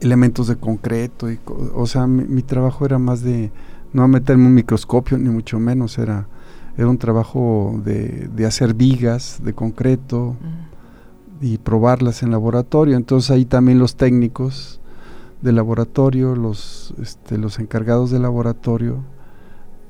elementos 0.00 0.48
de 0.48 0.56
concreto, 0.56 1.30
y, 1.30 1.38
o 1.74 1.86
sea, 1.86 2.06
mi, 2.06 2.24
mi 2.24 2.42
trabajo 2.42 2.84
era 2.84 2.98
más 2.98 3.22
de 3.22 3.50
no 3.92 4.06
meterme 4.08 4.46
un 4.46 4.54
microscopio, 4.54 5.18
ni 5.18 5.28
mucho 5.28 5.58
menos, 5.58 5.98
era, 5.98 6.26
era 6.76 6.88
un 6.88 6.98
trabajo 6.98 7.80
de, 7.84 8.28
de 8.34 8.46
hacer 8.46 8.74
vigas 8.74 9.40
de 9.42 9.52
concreto, 9.52 10.36
y 11.40 11.58
probarlas 11.58 12.22
en 12.22 12.30
laboratorio. 12.30 12.96
Entonces 12.96 13.30
ahí 13.30 13.44
también 13.44 13.78
los 13.78 13.96
técnicos 13.96 14.80
de 15.42 15.52
laboratorio, 15.52 16.34
los, 16.34 16.94
este, 17.00 17.36
los 17.36 17.58
encargados 17.58 18.10
de 18.10 18.18
laboratorio, 18.18 19.04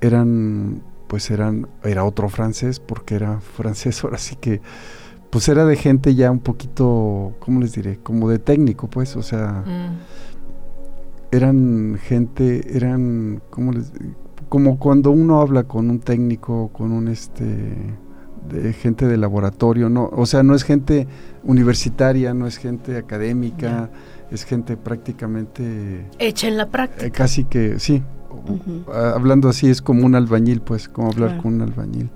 eran, 0.00 0.82
pues 1.06 1.30
eran, 1.30 1.68
era 1.84 2.04
otro 2.04 2.28
francés, 2.28 2.80
porque 2.80 3.14
era 3.14 3.40
francés, 3.56 4.02
ahora 4.02 4.18
sí 4.18 4.36
que, 4.36 4.60
pues 5.34 5.48
era 5.48 5.64
de 5.64 5.74
gente 5.74 6.14
ya 6.14 6.30
un 6.30 6.38
poquito, 6.38 7.32
¿cómo 7.40 7.58
les 7.60 7.72
diré? 7.72 7.98
Como 8.00 8.28
de 8.30 8.38
técnico, 8.38 8.86
pues, 8.88 9.16
o 9.16 9.22
sea, 9.22 9.64
Mm. 9.66 9.96
eran 11.32 11.98
gente, 12.00 12.76
eran, 12.76 13.42
¿cómo 13.50 13.72
les 13.72 13.90
Como 14.48 14.78
cuando 14.78 15.10
uno 15.10 15.40
habla 15.40 15.64
con 15.64 15.90
un 15.90 15.98
técnico, 15.98 16.68
con 16.72 16.92
un 16.92 17.08
este 17.08 17.44
de 18.48 18.72
gente 18.74 19.08
de 19.08 19.16
laboratorio, 19.16 19.88
no, 19.88 20.08
o 20.12 20.24
sea, 20.26 20.44
no 20.44 20.54
es 20.54 20.62
gente 20.62 21.08
universitaria, 21.42 22.32
no 22.34 22.46
es 22.46 22.58
gente 22.58 22.96
académica, 22.96 23.90
es 24.30 24.44
gente 24.44 24.76
prácticamente 24.76 26.06
Hecha 26.20 26.46
en 26.46 26.56
la 26.58 26.68
práctica. 26.68 27.06
eh, 27.06 27.10
casi 27.10 27.44
que 27.44 27.80
sí, 27.80 28.02
hablando 28.92 29.48
así 29.48 29.68
es 29.68 29.82
como 29.82 30.06
un 30.06 30.14
albañil, 30.14 30.60
pues, 30.60 30.88
como 30.88 31.08
hablar 31.08 31.30
Claro. 31.30 31.42
con 31.42 31.54
un 31.54 31.62
albañil. 31.62 32.10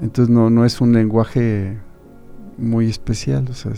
Entonces 0.00 0.32
no 0.34 0.48
no 0.48 0.64
es 0.64 0.80
un 0.80 0.92
lenguaje 0.94 1.76
muy 2.58 2.88
especial, 2.88 3.46
o 3.50 3.54
sea, 3.54 3.72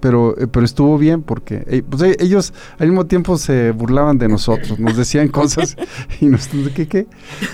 pero 0.00 0.36
eh, 0.38 0.46
pero 0.46 0.64
estuvo 0.64 0.98
bien 0.98 1.22
porque 1.22 1.64
eh, 1.66 1.82
pues, 1.88 2.02
eh, 2.02 2.16
ellos 2.20 2.52
al 2.78 2.88
mismo 2.88 3.06
tiempo 3.06 3.36
se 3.36 3.72
burlaban 3.72 4.18
de 4.18 4.28
nosotros, 4.28 4.78
nos 4.78 4.96
decían 4.96 5.28
cosas 5.28 5.76
y 6.20 6.26
nosotros 6.26 6.70
¿qué 6.74 6.86
qué? 6.86 7.06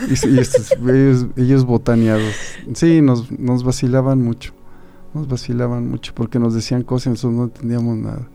Y, 0.08 0.28
y 0.28 0.38
ellos, 0.38 1.26
ellos 1.36 1.64
botaneados. 1.64 2.34
Sí, 2.74 3.00
nos 3.00 3.30
nos 3.30 3.64
vacilaban 3.64 4.22
mucho. 4.22 4.52
Nos 5.14 5.28
vacilaban 5.28 5.88
mucho 5.88 6.12
porque 6.14 6.38
nos 6.38 6.54
decían 6.54 6.82
cosas 6.82 7.06
y 7.06 7.10
nosotros 7.10 7.34
no 7.34 7.44
entendíamos 7.44 7.96
nada. 7.98 8.28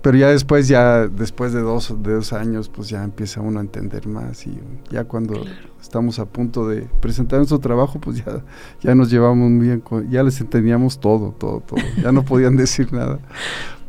Pero 0.00 0.16
ya 0.16 0.28
después, 0.28 0.68
ya 0.68 1.08
después 1.08 1.52
de 1.52 1.60
dos, 1.60 1.94
de 2.02 2.12
dos 2.14 2.32
años, 2.32 2.68
pues 2.68 2.88
ya 2.88 3.02
empieza 3.02 3.40
uno 3.40 3.58
a 3.58 3.62
entender 3.62 4.06
más 4.06 4.46
y 4.46 4.56
ya 4.90 5.04
cuando 5.04 5.34
estamos 5.80 6.18
a 6.20 6.24
punto 6.26 6.68
de 6.68 6.82
presentar 7.00 7.38
nuestro 7.40 7.58
trabajo, 7.58 7.98
pues 8.00 8.18
ya, 8.24 8.44
ya 8.80 8.94
nos 8.94 9.10
llevamos 9.10 9.50
muy 9.50 9.66
bien, 9.66 9.80
con- 9.80 10.08
ya 10.08 10.22
les 10.22 10.40
entendíamos 10.40 11.00
todo, 11.00 11.32
todo, 11.36 11.60
todo. 11.60 11.80
Ya 12.02 12.12
no 12.12 12.24
podían 12.24 12.56
decir 12.64 12.92
nada 12.92 13.18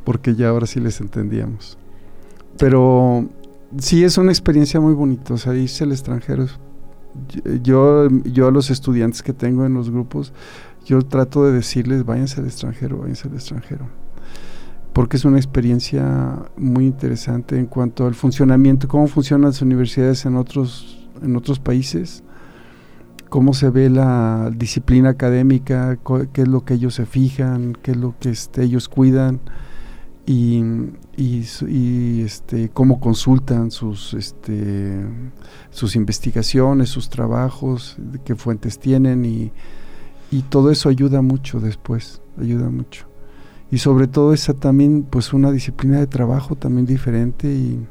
porque 0.03 0.33
ya 0.33 0.49
ahora 0.49 0.65
sí 0.65 0.79
les 0.79 0.99
entendíamos. 0.99 1.77
Pero 2.57 3.27
sí 3.77 4.03
es 4.03 4.17
una 4.17 4.31
experiencia 4.31 4.79
muy 4.79 4.93
bonita, 4.93 5.35
o 5.35 5.37
sea, 5.37 5.53
irse 5.53 5.83
al 5.83 5.91
extranjero. 5.91 6.47
Yo, 7.61 8.07
yo 8.23 8.47
a 8.47 8.51
los 8.51 8.71
estudiantes 8.71 9.21
que 9.21 9.33
tengo 9.33 9.65
en 9.65 9.73
los 9.75 9.91
grupos, 9.91 10.33
yo 10.85 11.01
trato 11.03 11.45
de 11.45 11.51
decirles, 11.51 12.03
váyanse 12.03 12.39
al 12.41 12.47
extranjero, 12.47 12.97
váyanse 12.97 13.27
al 13.27 13.35
extranjero 13.35 13.85
porque 14.99 15.15
es 15.15 15.23
una 15.23 15.37
experiencia 15.37 16.43
muy 16.57 16.85
interesante 16.85 17.57
en 17.57 17.67
cuanto 17.67 18.05
al 18.05 18.15
funcionamiento, 18.15 18.89
cómo 18.89 19.07
funcionan 19.07 19.47
las 19.47 19.61
universidades 19.61 20.25
en 20.25 20.35
otros, 20.35 21.07
en 21.21 21.37
otros 21.37 21.57
países, 21.57 22.21
cómo 23.29 23.53
se 23.53 23.69
ve 23.69 23.89
la 23.89 24.51
disciplina 24.53 25.11
académica, 25.11 25.97
qué 26.33 26.41
es 26.41 26.47
lo 26.49 26.65
que 26.65 26.73
ellos 26.73 26.95
se 26.95 27.05
fijan, 27.05 27.77
qué 27.81 27.91
es 27.91 27.97
lo 27.97 28.13
que 28.19 28.31
este, 28.31 28.63
ellos 28.63 28.89
cuidan 28.89 29.39
y, 30.25 30.65
y, 31.15 31.45
y, 31.69 32.21
este, 32.23 32.67
cómo 32.67 32.99
consultan 32.99 33.71
sus, 33.71 34.13
este, 34.13 34.99
sus 35.69 35.95
investigaciones, 35.95 36.89
sus 36.89 37.09
trabajos, 37.09 37.95
qué 38.25 38.35
fuentes 38.35 38.79
tienen 38.79 39.23
y, 39.23 39.53
y 40.29 40.41
todo 40.41 40.71
eso 40.71 40.89
ayuda 40.89 41.21
mucho 41.21 41.61
después, 41.61 42.21
ayuda 42.37 42.69
mucho 42.69 43.08
y 43.71 43.77
sobre 43.77 44.07
todo 44.07 44.33
esa 44.33 44.53
también 44.53 45.03
pues 45.09 45.33
una 45.33 45.51
disciplina 45.51 45.99
de 45.99 46.07
trabajo 46.07 46.55
también 46.55 46.85
diferente 46.85 47.47
y, 47.47 47.85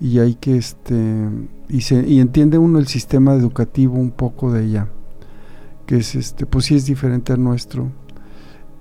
y 0.00 0.18
hay 0.18 0.34
que 0.34 0.56
este 0.56 1.28
y 1.68 1.80
se 1.80 2.06
y 2.06 2.20
entiende 2.20 2.58
uno 2.58 2.78
el 2.78 2.86
sistema 2.86 3.34
educativo 3.34 3.94
un 3.96 4.10
poco 4.10 4.52
de 4.52 4.64
ella 4.64 4.88
que 5.86 5.96
es 5.96 6.14
este 6.14 6.46
pues 6.46 6.66
sí 6.66 6.76
es 6.76 6.86
diferente 6.86 7.32
al 7.32 7.42
nuestro. 7.42 7.88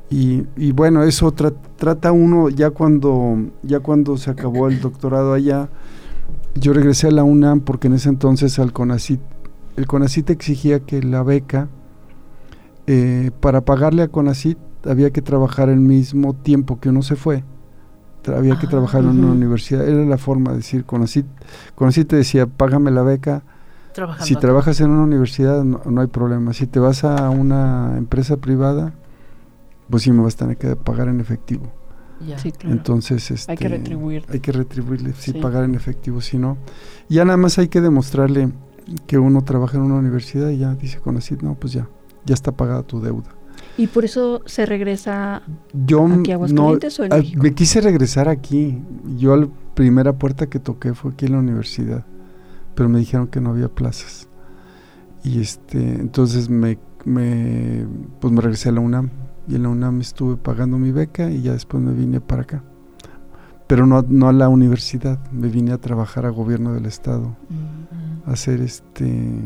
Y, 0.08 0.44
y 0.56 0.72
bueno 0.72 1.02
eso 1.02 1.34
tra- 1.34 1.56
trata 1.78 2.12
uno 2.12 2.50
ya 2.50 2.70
cuando 2.70 3.38
ya 3.64 3.80
cuando 3.80 4.18
se 4.18 4.30
acabó 4.30 4.68
el 4.68 4.80
doctorado 4.80 5.34
allá 5.34 5.70
yo 6.54 6.74
regresé 6.74 7.08
a 7.08 7.12
la 7.12 7.24
UNAM 7.24 7.62
porque 7.62 7.88
en 7.88 7.94
ese 7.94 8.10
entonces 8.10 8.60
al 8.60 8.72
CONACIT 8.72 9.20
el 9.78 9.88
CONACIT 9.88 10.30
exigía 10.30 10.80
que 10.82 11.02
la 11.02 11.24
beca 11.24 11.70
eh, 12.86 13.32
para 13.40 13.62
pagarle 13.62 14.04
a 14.04 14.08
CONACIT 14.10 14.60
había 14.86 15.12
que 15.12 15.22
trabajar 15.22 15.70
el 15.70 15.80
mismo 15.80 16.34
tiempo 16.34 16.80
que 16.80 16.90
uno 16.90 17.02
se 17.02 17.16
fue. 17.16 17.44
Había 18.28 18.58
que 18.58 18.66
Ah, 18.66 18.70
trabajar 18.70 19.02
en 19.04 19.10
una 19.10 19.32
universidad. 19.32 19.88
Era 19.88 20.04
la 20.04 20.18
forma 20.18 20.52
de 20.52 20.58
decir, 20.58 20.84
CONACIT, 20.86 21.26
CONACIT 21.76 22.08
te 22.08 22.16
decía, 22.16 22.48
págame 22.48 22.90
la 22.90 23.04
beca. 23.04 23.44
Trabajando. 23.94 24.26
Si 24.26 24.34
acá. 24.34 24.42
trabajas 24.42 24.82
en 24.82 24.90
una 24.90 25.04
universidad 25.04 25.64
no, 25.64 25.82
no 25.86 26.02
hay 26.02 26.08
problema. 26.08 26.52
Si 26.54 26.66
te 26.66 26.80
vas 26.80 27.04
a 27.04 27.30
una 27.30 27.94
empresa 27.98 28.38
privada, 28.38 28.94
pues 29.90 30.04
sí 30.04 30.12
me 30.12 30.24
vas 30.24 30.34
a 30.34 30.38
tener 30.40 30.58
que 30.58 30.76
pagar 30.76 31.08
en 31.08 31.20
efectivo. 31.22 31.72
Ya. 32.26 32.38
Sí, 32.40 32.52
claro. 32.52 32.76
Entonces, 32.76 33.30
este, 33.30 33.52
hay 33.52 33.58
que 33.58 33.70
retribuir. 33.70 34.26
hay 34.30 34.40
que 34.40 34.52
retribuirle, 34.52 35.14
sí, 35.14 35.32
Sí. 35.34 35.40
pagar 35.40 35.64
en 35.64 35.76
efectivo, 35.76 36.20
si 36.22 36.38
no. 36.40 36.58
Ya 37.10 37.26
nada 37.26 37.38
más 37.38 37.60
hay 37.60 37.68
que 37.68 37.80
demostrarle 37.82 38.50
que 39.06 39.18
uno 39.20 39.44
trabaja 39.44 39.78
en 39.78 39.84
una 39.84 39.96
universidad 39.96 40.50
y 40.50 40.58
ya 40.60 40.74
dice 40.74 41.00
CONACIT, 41.00 41.42
no, 41.44 41.56
pues 41.56 41.74
ya, 41.74 41.88
ya 42.26 42.34
está 42.34 42.52
pagada 42.52 42.82
tu 42.84 43.02
deuda. 43.02 43.30
Y 43.78 43.88
por 43.88 44.06
eso 44.06 44.42
se 44.46 44.66
regresa 44.66 45.42
Yo 45.74 46.06
aquí 46.06 46.32
a 46.32 46.38
no, 46.38 46.46
Aguascalientes 46.46 47.00
o 47.00 47.04
en 47.04 47.14
ah, 47.14 47.18
México. 47.18 47.44
me 47.44 47.54
quise 47.54 47.82
regresar 47.82 48.30
aquí. 48.30 48.82
Yo 49.18 49.36
la 49.36 49.48
primera 49.74 50.14
puerta 50.14 50.48
que 50.48 50.60
toqué 50.60 50.94
fue 50.94 51.12
aquí 51.12 51.26
en 51.26 51.34
la 51.34 51.40
universidad, 51.40 52.06
pero 52.74 52.88
me 52.90 53.00
dijeron 53.00 53.28
que 53.28 53.42
no 53.42 53.50
había 53.50 53.68
plazas. 53.68 54.30
Y 55.24 55.42
este, 55.42 55.80
entonces 55.80 56.50
me, 56.50 56.78
me, 57.04 57.86
pues 58.22 58.32
me 58.32 58.42
regresé 58.42 58.70
a 58.70 58.72
la 58.74 58.80
UNAM 58.80 59.10
y 59.48 59.56
en 59.56 59.64
la 59.64 59.70
UNAM 59.70 60.00
estuve 60.02 60.38
pagando 60.38 60.78
mi 60.78 60.92
beca 60.92 61.30
y 61.30 61.42
ya 61.42 61.52
después 61.54 61.84
me 61.84 61.94
vine 61.94 62.22
para 62.22 62.44
acá. 62.44 62.64
Pero 63.68 63.88
no, 63.88 64.06
no 64.08 64.30
a 64.30 64.34
la 64.34 64.48
universidad, 64.48 65.20
me 65.32 65.48
vine 65.50 65.72
a 65.72 65.80
trabajar 65.80 66.26
a 66.26 66.30
gobierno 66.30 66.74
del 66.74 66.86
estado, 66.86 67.36
Mm. 67.50 68.30
a 68.30 68.34
hacer 68.34 68.62
este, 68.62 69.42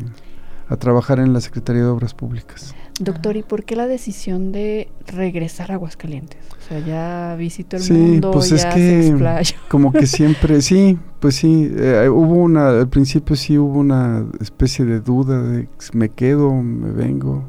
a 0.69 0.77
trabajar 0.77 1.19
en 1.19 1.33
la 1.33 1.41
Secretaría 1.41 1.81
de 1.81 1.87
Obras 1.89 2.13
Públicas. 2.13 2.73
Doctor, 2.99 3.35
¿y 3.37 3.43
por 3.43 3.63
qué 3.63 3.75
la 3.75 3.87
decisión 3.87 4.51
de 4.51 4.89
regresar 5.07 5.71
a 5.71 5.75
Aguascalientes? 5.75 6.39
O 6.57 6.67
sea, 6.67 6.79
ya 6.79 7.35
visitó 7.37 7.77
el 7.77 7.81
Sí, 7.83 7.93
mundo, 7.93 8.31
pues 8.31 8.49
ya 8.49 8.55
es 8.57 8.61
se 8.61 8.69
que- 8.69 9.07
explayó. 9.07 9.55
Como 9.69 9.91
que 9.91 10.05
siempre, 10.05 10.61
sí, 10.61 10.97
pues 11.19 11.35
sí, 11.35 11.71
eh, 11.75 12.07
hubo 12.09 12.35
una, 12.35 12.69
al 12.69 12.87
principio 12.89 13.35
sí 13.35 13.57
hubo 13.57 13.79
una 13.79 14.25
especie 14.39 14.85
de 14.85 14.99
duda 14.99 15.41
de 15.41 15.67
me 15.93 16.09
quedo, 16.09 16.53
me 16.53 16.91
vengo, 16.91 17.43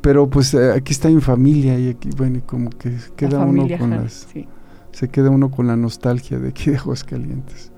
pero 0.00 0.28
pues 0.28 0.54
eh, 0.54 0.72
aquí 0.72 0.92
está 0.92 1.08
mi 1.08 1.20
familia 1.20 1.78
y 1.78 1.90
aquí, 1.90 2.08
bueno, 2.16 2.38
y 2.38 2.40
como 2.42 2.70
que 2.70 2.96
queda 3.16 3.40
uno 3.44 3.68
con 3.78 3.90
Jara, 3.90 4.02
las, 4.02 4.26
sí. 4.32 4.48
se 4.92 5.08
queda 5.08 5.30
uno 5.30 5.50
con 5.50 5.66
la 5.66 5.76
nostalgia 5.76 6.38
de 6.38 6.48
aquí 6.48 6.70
de 6.70 6.78
Aguascalientes. 6.78 7.72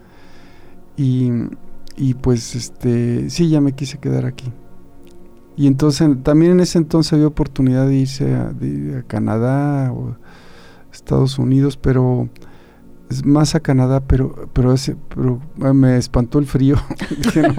Y, 0.96 1.30
y 1.98 2.14
pues 2.14 2.54
este, 2.54 3.28
sí, 3.28 3.48
ya 3.50 3.60
me 3.60 3.72
quise 3.72 3.98
quedar 3.98 4.24
aquí. 4.24 4.50
Y 5.56 5.66
entonces, 5.66 6.02
en- 6.02 6.22
también 6.22 6.52
en 6.52 6.60
ese 6.60 6.78
entonces 6.78 7.12
había 7.12 7.26
oportunidad 7.26 7.86
de 7.88 7.96
irse 7.96 8.32
a, 8.34 8.44
de 8.52 8.66
ir 8.68 8.96
a 8.96 9.02
Canadá 9.02 9.92
o 9.92 10.16
Estados 10.92 11.38
Unidos, 11.38 11.76
pero 11.76 12.28
es 13.10 13.24
más 13.26 13.54
a 13.54 13.60
Canadá, 13.60 14.00
pero 14.06 14.48
pero 14.52 14.72
ese, 14.72 14.96
pero 15.12 15.40
ah, 15.62 15.72
me 15.72 15.96
espantó 15.96 16.38
el 16.38 16.46
frío. 16.46 16.76
Dije, 17.24 17.42
no, 17.42 17.54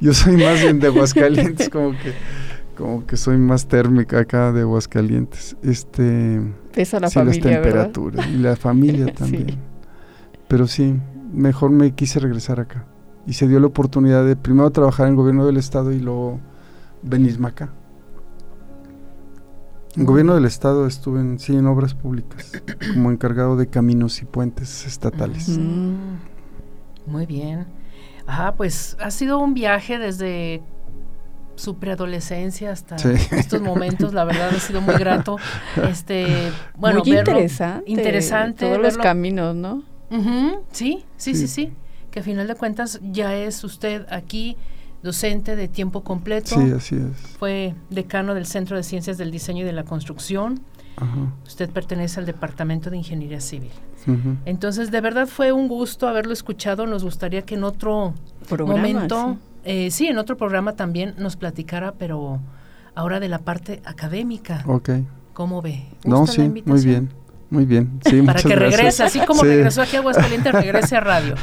yo 0.00 0.14
soy 0.14 0.36
más 0.36 0.60
bien 0.62 0.78
de 0.78 0.86
Aguascalientes, 0.88 1.68
como 1.68 1.90
que 1.90 2.12
como 2.76 3.06
que 3.06 3.16
soy 3.16 3.38
más 3.38 3.66
térmica 3.68 4.18
acá 4.20 4.52
de 4.52 4.60
Aguascalientes. 4.62 5.56
Este, 5.62 6.40
Pesa 6.72 6.98
la 7.00 7.08
sí, 7.08 7.18
las 7.18 7.26
familia, 7.36 7.60
¿verdad? 7.60 7.62
temperaturas 7.90 8.26
y 8.28 8.36
la 8.36 8.56
familia 8.56 9.06
Sí. 9.08 9.12
también. 9.12 9.46
Pero 10.48 10.66
sí, 10.68 10.94
mejor 11.32 11.70
me 11.70 11.92
quise 11.94 12.20
regresar 12.20 12.60
acá. 12.60 12.86
Y 13.26 13.32
se 13.34 13.48
dio 13.48 13.58
la 13.60 13.66
oportunidad 13.66 14.24
de 14.24 14.36
primero 14.36 14.70
trabajar 14.70 15.06
en 15.06 15.12
el 15.12 15.16
gobierno 15.16 15.46
del 15.46 15.56
estado 15.56 15.92
y 15.92 15.98
luego 16.00 16.40
venirme 17.02 17.48
acá. 17.48 17.70
En 19.96 20.04
gobierno 20.04 20.34
del 20.34 20.44
estado 20.44 20.86
estuve 20.86 21.20
en, 21.20 21.38
sí, 21.38 21.54
en 21.56 21.66
obras 21.66 21.94
públicas, 21.94 22.50
como 22.94 23.10
encargado 23.12 23.56
de 23.56 23.68
caminos 23.68 24.20
y 24.22 24.24
puentes 24.24 24.84
estatales. 24.86 25.48
Mm, 25.58 26.16
muy 27.06 27.26
bien. 27.26 27.66
Ah, 28.26 28.54
pues 28.56 28.96
ha 29.00 29.10
sido 29.12 29.38
un 29.38 29.54
viaje 29.54 29.98
desde 29.98 30.62
su 31.54 31.76
preadolescencia 31.76 32.72
hasta 32.72 32.98
Sí. 32.98 33.10
estos 33.30 33.60
momentos, 33.62 34.12
la 34.12 34.24
verdad 34.24 34.48
ha 34.50 34.58
sido 34.58 34.80
muy 34.80 34.94
grato. 34.96 35.36
Este, 35.88 36.50
bueno, 36.76 37.00
Muy 37.00 37.12
verlo- 37.12 37.18
interesante. 37.20 37.84
interesante 37.90 38.66
Todos 38.66 38.78
los 38.82 38.98
caminos, 38.98 39.54
¿no? 39.54 39.82
Sí, 40.72 41.04
sí, 41.16 41.34
Sí. 41.36 41.46
sí. 41.46 41.72
Que 42.14 42.20
a 42.20 42.22
final 42.22 42.46
de 42.46 42.54
cuentas 42.54 43.00
ya 43.02 43.34
es 43.34 43.64
usted 43.64 44.06
aquí 44.08 44.56
docente 45.02 45.56
de 45.56 45.66
tiempo 45.66 46.04
completo. 46.04 46.54
Sí, 46.54 46.70
así 46.70 46.94
es. 46.94 47.36
Fue 47.40 47.74
decano 47.90 48.34
del 48.34 48.46
Centro 48.46 48.76
de 48.76 48.84
Ciencias 48.84 49.18
del 49.18 49.32
Diseño 49.32 49.62
y 49.62 49.64
de 49.64 49.72
la 49.72 49.82
Construcción. 49.82 50.60
Ajá. 50.94 51.32
Usted 51.44 51.68
pertenece 51.70 52.20
al 52.20 52.26
Departamento 52.26 52.88
de 52.88 52.98
Ingeniería 52.98 53.40
Civil. 53.40 53.72
ujú. 54.06 54.36
Entonces, 54.44 54.92
de 54.92 55.00
verdad 55.00 55.26
fue 55.26 55.50
un 55.50 55.66
gusto 55.66 56.06
haberlo 56.06 56.32
escuchado. 56.32 56.86
Nos 56.86 57.02
gustaría 57.02 57.42
que 57.42 57.56
en 57.56 57.64
otro 57.64 58.14
Programa, 58.48 58.80
momento, 58.80 59.36
eh, 59.64 59.90
sí, 59.90 60.06
en 60.06 60.18
otro 60.18 60.36
programa 60.36 60.74
también 60.74 61.16
nos 61.18 61.34
platicara, 61.34 61.94
pero 61.98 62.38
ahora 62.94 63.18
de 63.18 63.28
la 63.28 63.40
parte 63.40 63.82
académica. 63.84 64.62
Ok. 64.68 64.90
¿Cómo 65.32 65.62
ve? 65.62 65.82
No, 66.04 66.20
¿Gusta 66.20 66.44
la 66.44 66.54
sí, 66.54 66.62
muy 66.64 66.84
bien. 66.84 67.10
Muy 67.54 67.64
bien. 67.64 68.00
Sí, 68.04 68.20
Para 68.20 68.34
muchas 68.34 68.42
que 68.42 68.48
gracias. 68.50 68.76
regrese, 68.78 69.02
así 69.04 69.20
como 69.20 69.40
Sí. 69.42 69.46
regresó 69.46 69.82
aquí 69.82 69.96
a 69.96 70.00
Aguascalientes, 70.00 70.52
regrese 70.52 70.96
a 70.96 71.00
radio. 71.00 71.34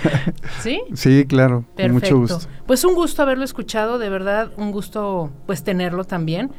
¿Sí? 0.62 0.82
Sí, 0.94 1.26
claro, 1.28 1.62
con 1.64 1.76
Perfecto. 1.76 1.94
mucho 2.18 2.18
gusto. 2.36 2.50
Pues 2.68 2.84
un 2.84 2.94
gusto 2.96 3.22
haberlo 3.24 3.44
escuchado, 3.46 3.98
de 3.98 4.10
verdad, 4.10 4.52
un 4.58 4.72
gusto 4.72 5.32
pues 5.46 5.64
tenerlo 5.64 6.04
también. 6.04 6.52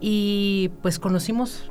Y 0.00 0.70
pues 0.82 0.98
conocimos 0.98 1.70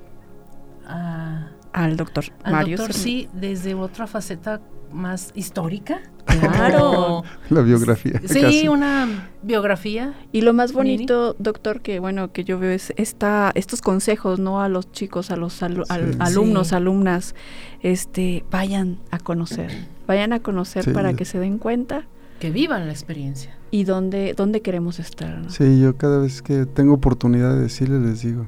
a, 0.87 1.49
Al 1.73 1.97
doctor 1.97 2.25
al 2.43 2.53
Mario. 2.53 2.77
doctor, 2.77 2.93
Cermeño. 2.95 3.21
sí, 3.21 3.29
desde 3.33 3.73
otra 3.75 4.07
faceta 4.07 4.61
más 4.91 5.31
histórica. 5.35 6.01
Claro. 6.25 7.23
La 7.49 7.61
biografía. 7.61 8.21
Sí, 8.25 8.41
casi. 8.41 8.67
una 8.67 9.29
biografía. 9.43 10.13
Y 10.31 10.41
lo 10.41 10.53
más 10.53 10.71
Nini. 10.73 10.77
bonito, 10.97 11.35
doctor, 11.39 11.81
que 11.81 11.99
bueno, 11.99 12.31
que 12.31 12.43
yo 12.43 12.59
veo 12.59 12.71
es 12.71 12.93
esta, 12.97 13.51
estos 13.55 13.81
consejos, 13.81 14.39
¿no? 14.39 14.61
A 14.61 14.69
los 14.69 14.91
chicos, 14.91 15.31
a 15.31 15.35
los 15.37 15.63
al- 15.63 15.83
Sí. 15.85 16.17
alumnos, 16.19 16.67
Sí. 16.69 16.75
alumnas, 16.75 17.35
este, 17.81 18.43
vayan 18.51 18.99
a 19.11 19.19
conocer, 19.19 19.71
vayan 20.07 20.33
a 20.33 20.39
conocer 20.41 20.83
Sí. 20.83 20.91
para 20.91 21.13
que 21.13 21.25
se 21.25 21.39
den 21.39 21.57
cuenta 21.57 22.05
Que 22.39 22.51
vivan 22.51 22.85
la 22.87 22.91
experiencia. 22.93 23.55
y 23.71 23.85
dónde, 23.85 24.33
dónde 24.35 24.61
queremos 24.61 24.99
estar, 24.99 25.37
¿no? 25.39 25.49
Sí, 25.49 25.79
yo 25.79 25.95
cada 25.97 26.19
vez 26.19 26.41
que 26.41 26.65
tengo 26.65 26.93
oportunidad 26.93 27.55
de 27.55 27.61
decirles, 27.61 28.01
les 28.01 28.21
digo. 28.21 28.45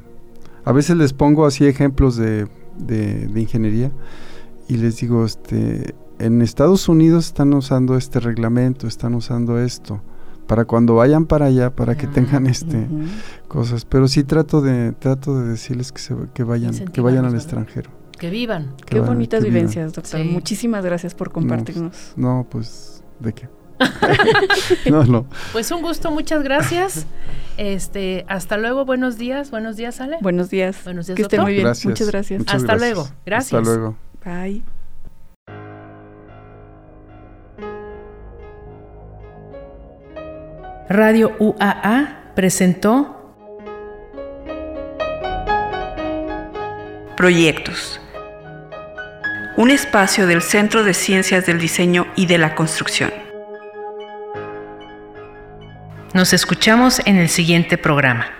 A 0.65 0.71
veces 0.73 0.97
les 0.97 1.13
pongo 1.13 1.45
así 1.45 1.65
ejemplos 1.65 2.17
de, 2.17 2.47
de- 2.77 3.27
de 3.27 3.41
ingeniería 3.41 3.91
y 4.67 4.77
les 4.77 4.97
digo, 4.97 5.25
este, 5.25 5.95
en 6.19 6.41
Estados 6.41 6.87
Unidos 6.89 7.27
están 7.27 7.53
usando 7.53 7.95
este 7.97 8.19
reglamento, 8.19 8.87
están 8.87 9.15
usando 9.15 9.59
esto, 9.59 10.01
para 10.47 10.65
cuando 10.65 10.95
vayan 10.95 11.25
para 11.25 11.45
allá, 11.45 11.69
para 11.75 11.95
que 11.95 12.07
Ah, 12.07 12.11
tengan 12.13 12.47
este 12.47 12.87
cosas. 13.47 13.85
Pero 13.85 14.07
sí 14.07 14.23
trato 14.23 14.61
de, 14.61 14.91
trato 14.93 15.39
de 15.39 15.49
decirles 15.49 15.91
que, 15.91 15.99
se, 15.99 16.15
que 16.33 16.43
vayan, 16.43 16.73
que 16.87 17.01
vayan 17.01 17.25
al 17.25 17.35
extranjero. 17.35 17.91
Que 18.17 18.29
vivan. 18.29 18.75
que 18.77 18.85
Qué 18.85 18.99
vayan, 18.99 19.15
bonitas 19.15 19.39
que 19.39 19.45
vivan. 19.49 19.55
vivencias, 19.67 19.93
doctor. 19.93 20.19
Sí. 20.21 20.27
Muchísimas 20.27 20.83
gracias 20.83 21.13
por 21.15 21.31
compartirnos. 21.31 22.13
No, 22.15 22.45
pues, 22.49 23.03
¿de 23.19 23.33
qué? 23.33 23.49
no, 24.91 25.05
no. 25.05 25.25
Pues 25.53 25.71
un 25.71 25.81
gusto, 25.81 26.11
muchas 26.11 26.43
gracias. 26.43 27.05
Este, 27.57 28.25
hasta 28.27 28.57
luego, 28.57 28.83
buenos 28.85 29.17
días. 29.17 29.51
Buenos 29.51 29.77
días, 29.77 30.01
Ale. 30.01 30.17
Buenos 30.21 30.49
días. 30.49 30.77
Buenos 30.83 31.07
días, 31.07 31.15
que 31.15 31.21
esté 31.21 31.39
muy 31.39 31.53
bien. 31.53 31.63
Gracias. 31.63 31.85
Muchas 31.85 32.07
gracias. 32.09 32.39
Muchas 32.39 32.55
Hasta 32.55 32.73
gracias. 32.75 32.95
luego. 32.97 33.09
Gracias. 33.25 33.61
Hasta 33.61 33.73
luego. 33.75 33.95
Bye. 34.25 34.78
Radio 40.91 41.35
UAA 41.37 42.31
presentó 42.33 43.35
Proyectos. 47.15 48.01
Un 49.55 49.69
espacio 49.69 50.25
del 50.25 50.41
Centro 50.41 50.83
de 50.83 50.95
Ciencias 50.95 51.45
del 51.45 51.59
Diseño 51.59 52.07
y 52.15 52.25
de 52.25 52.39
la 52.39 52.55
Construcción. 52.55 53.13
Nos 56.15 56.33
escuchamos 56.33 57.03
en 57.05 57.17
el 57.17 57.29
siguiente 57.29 57.77
programa. 57.77 58.38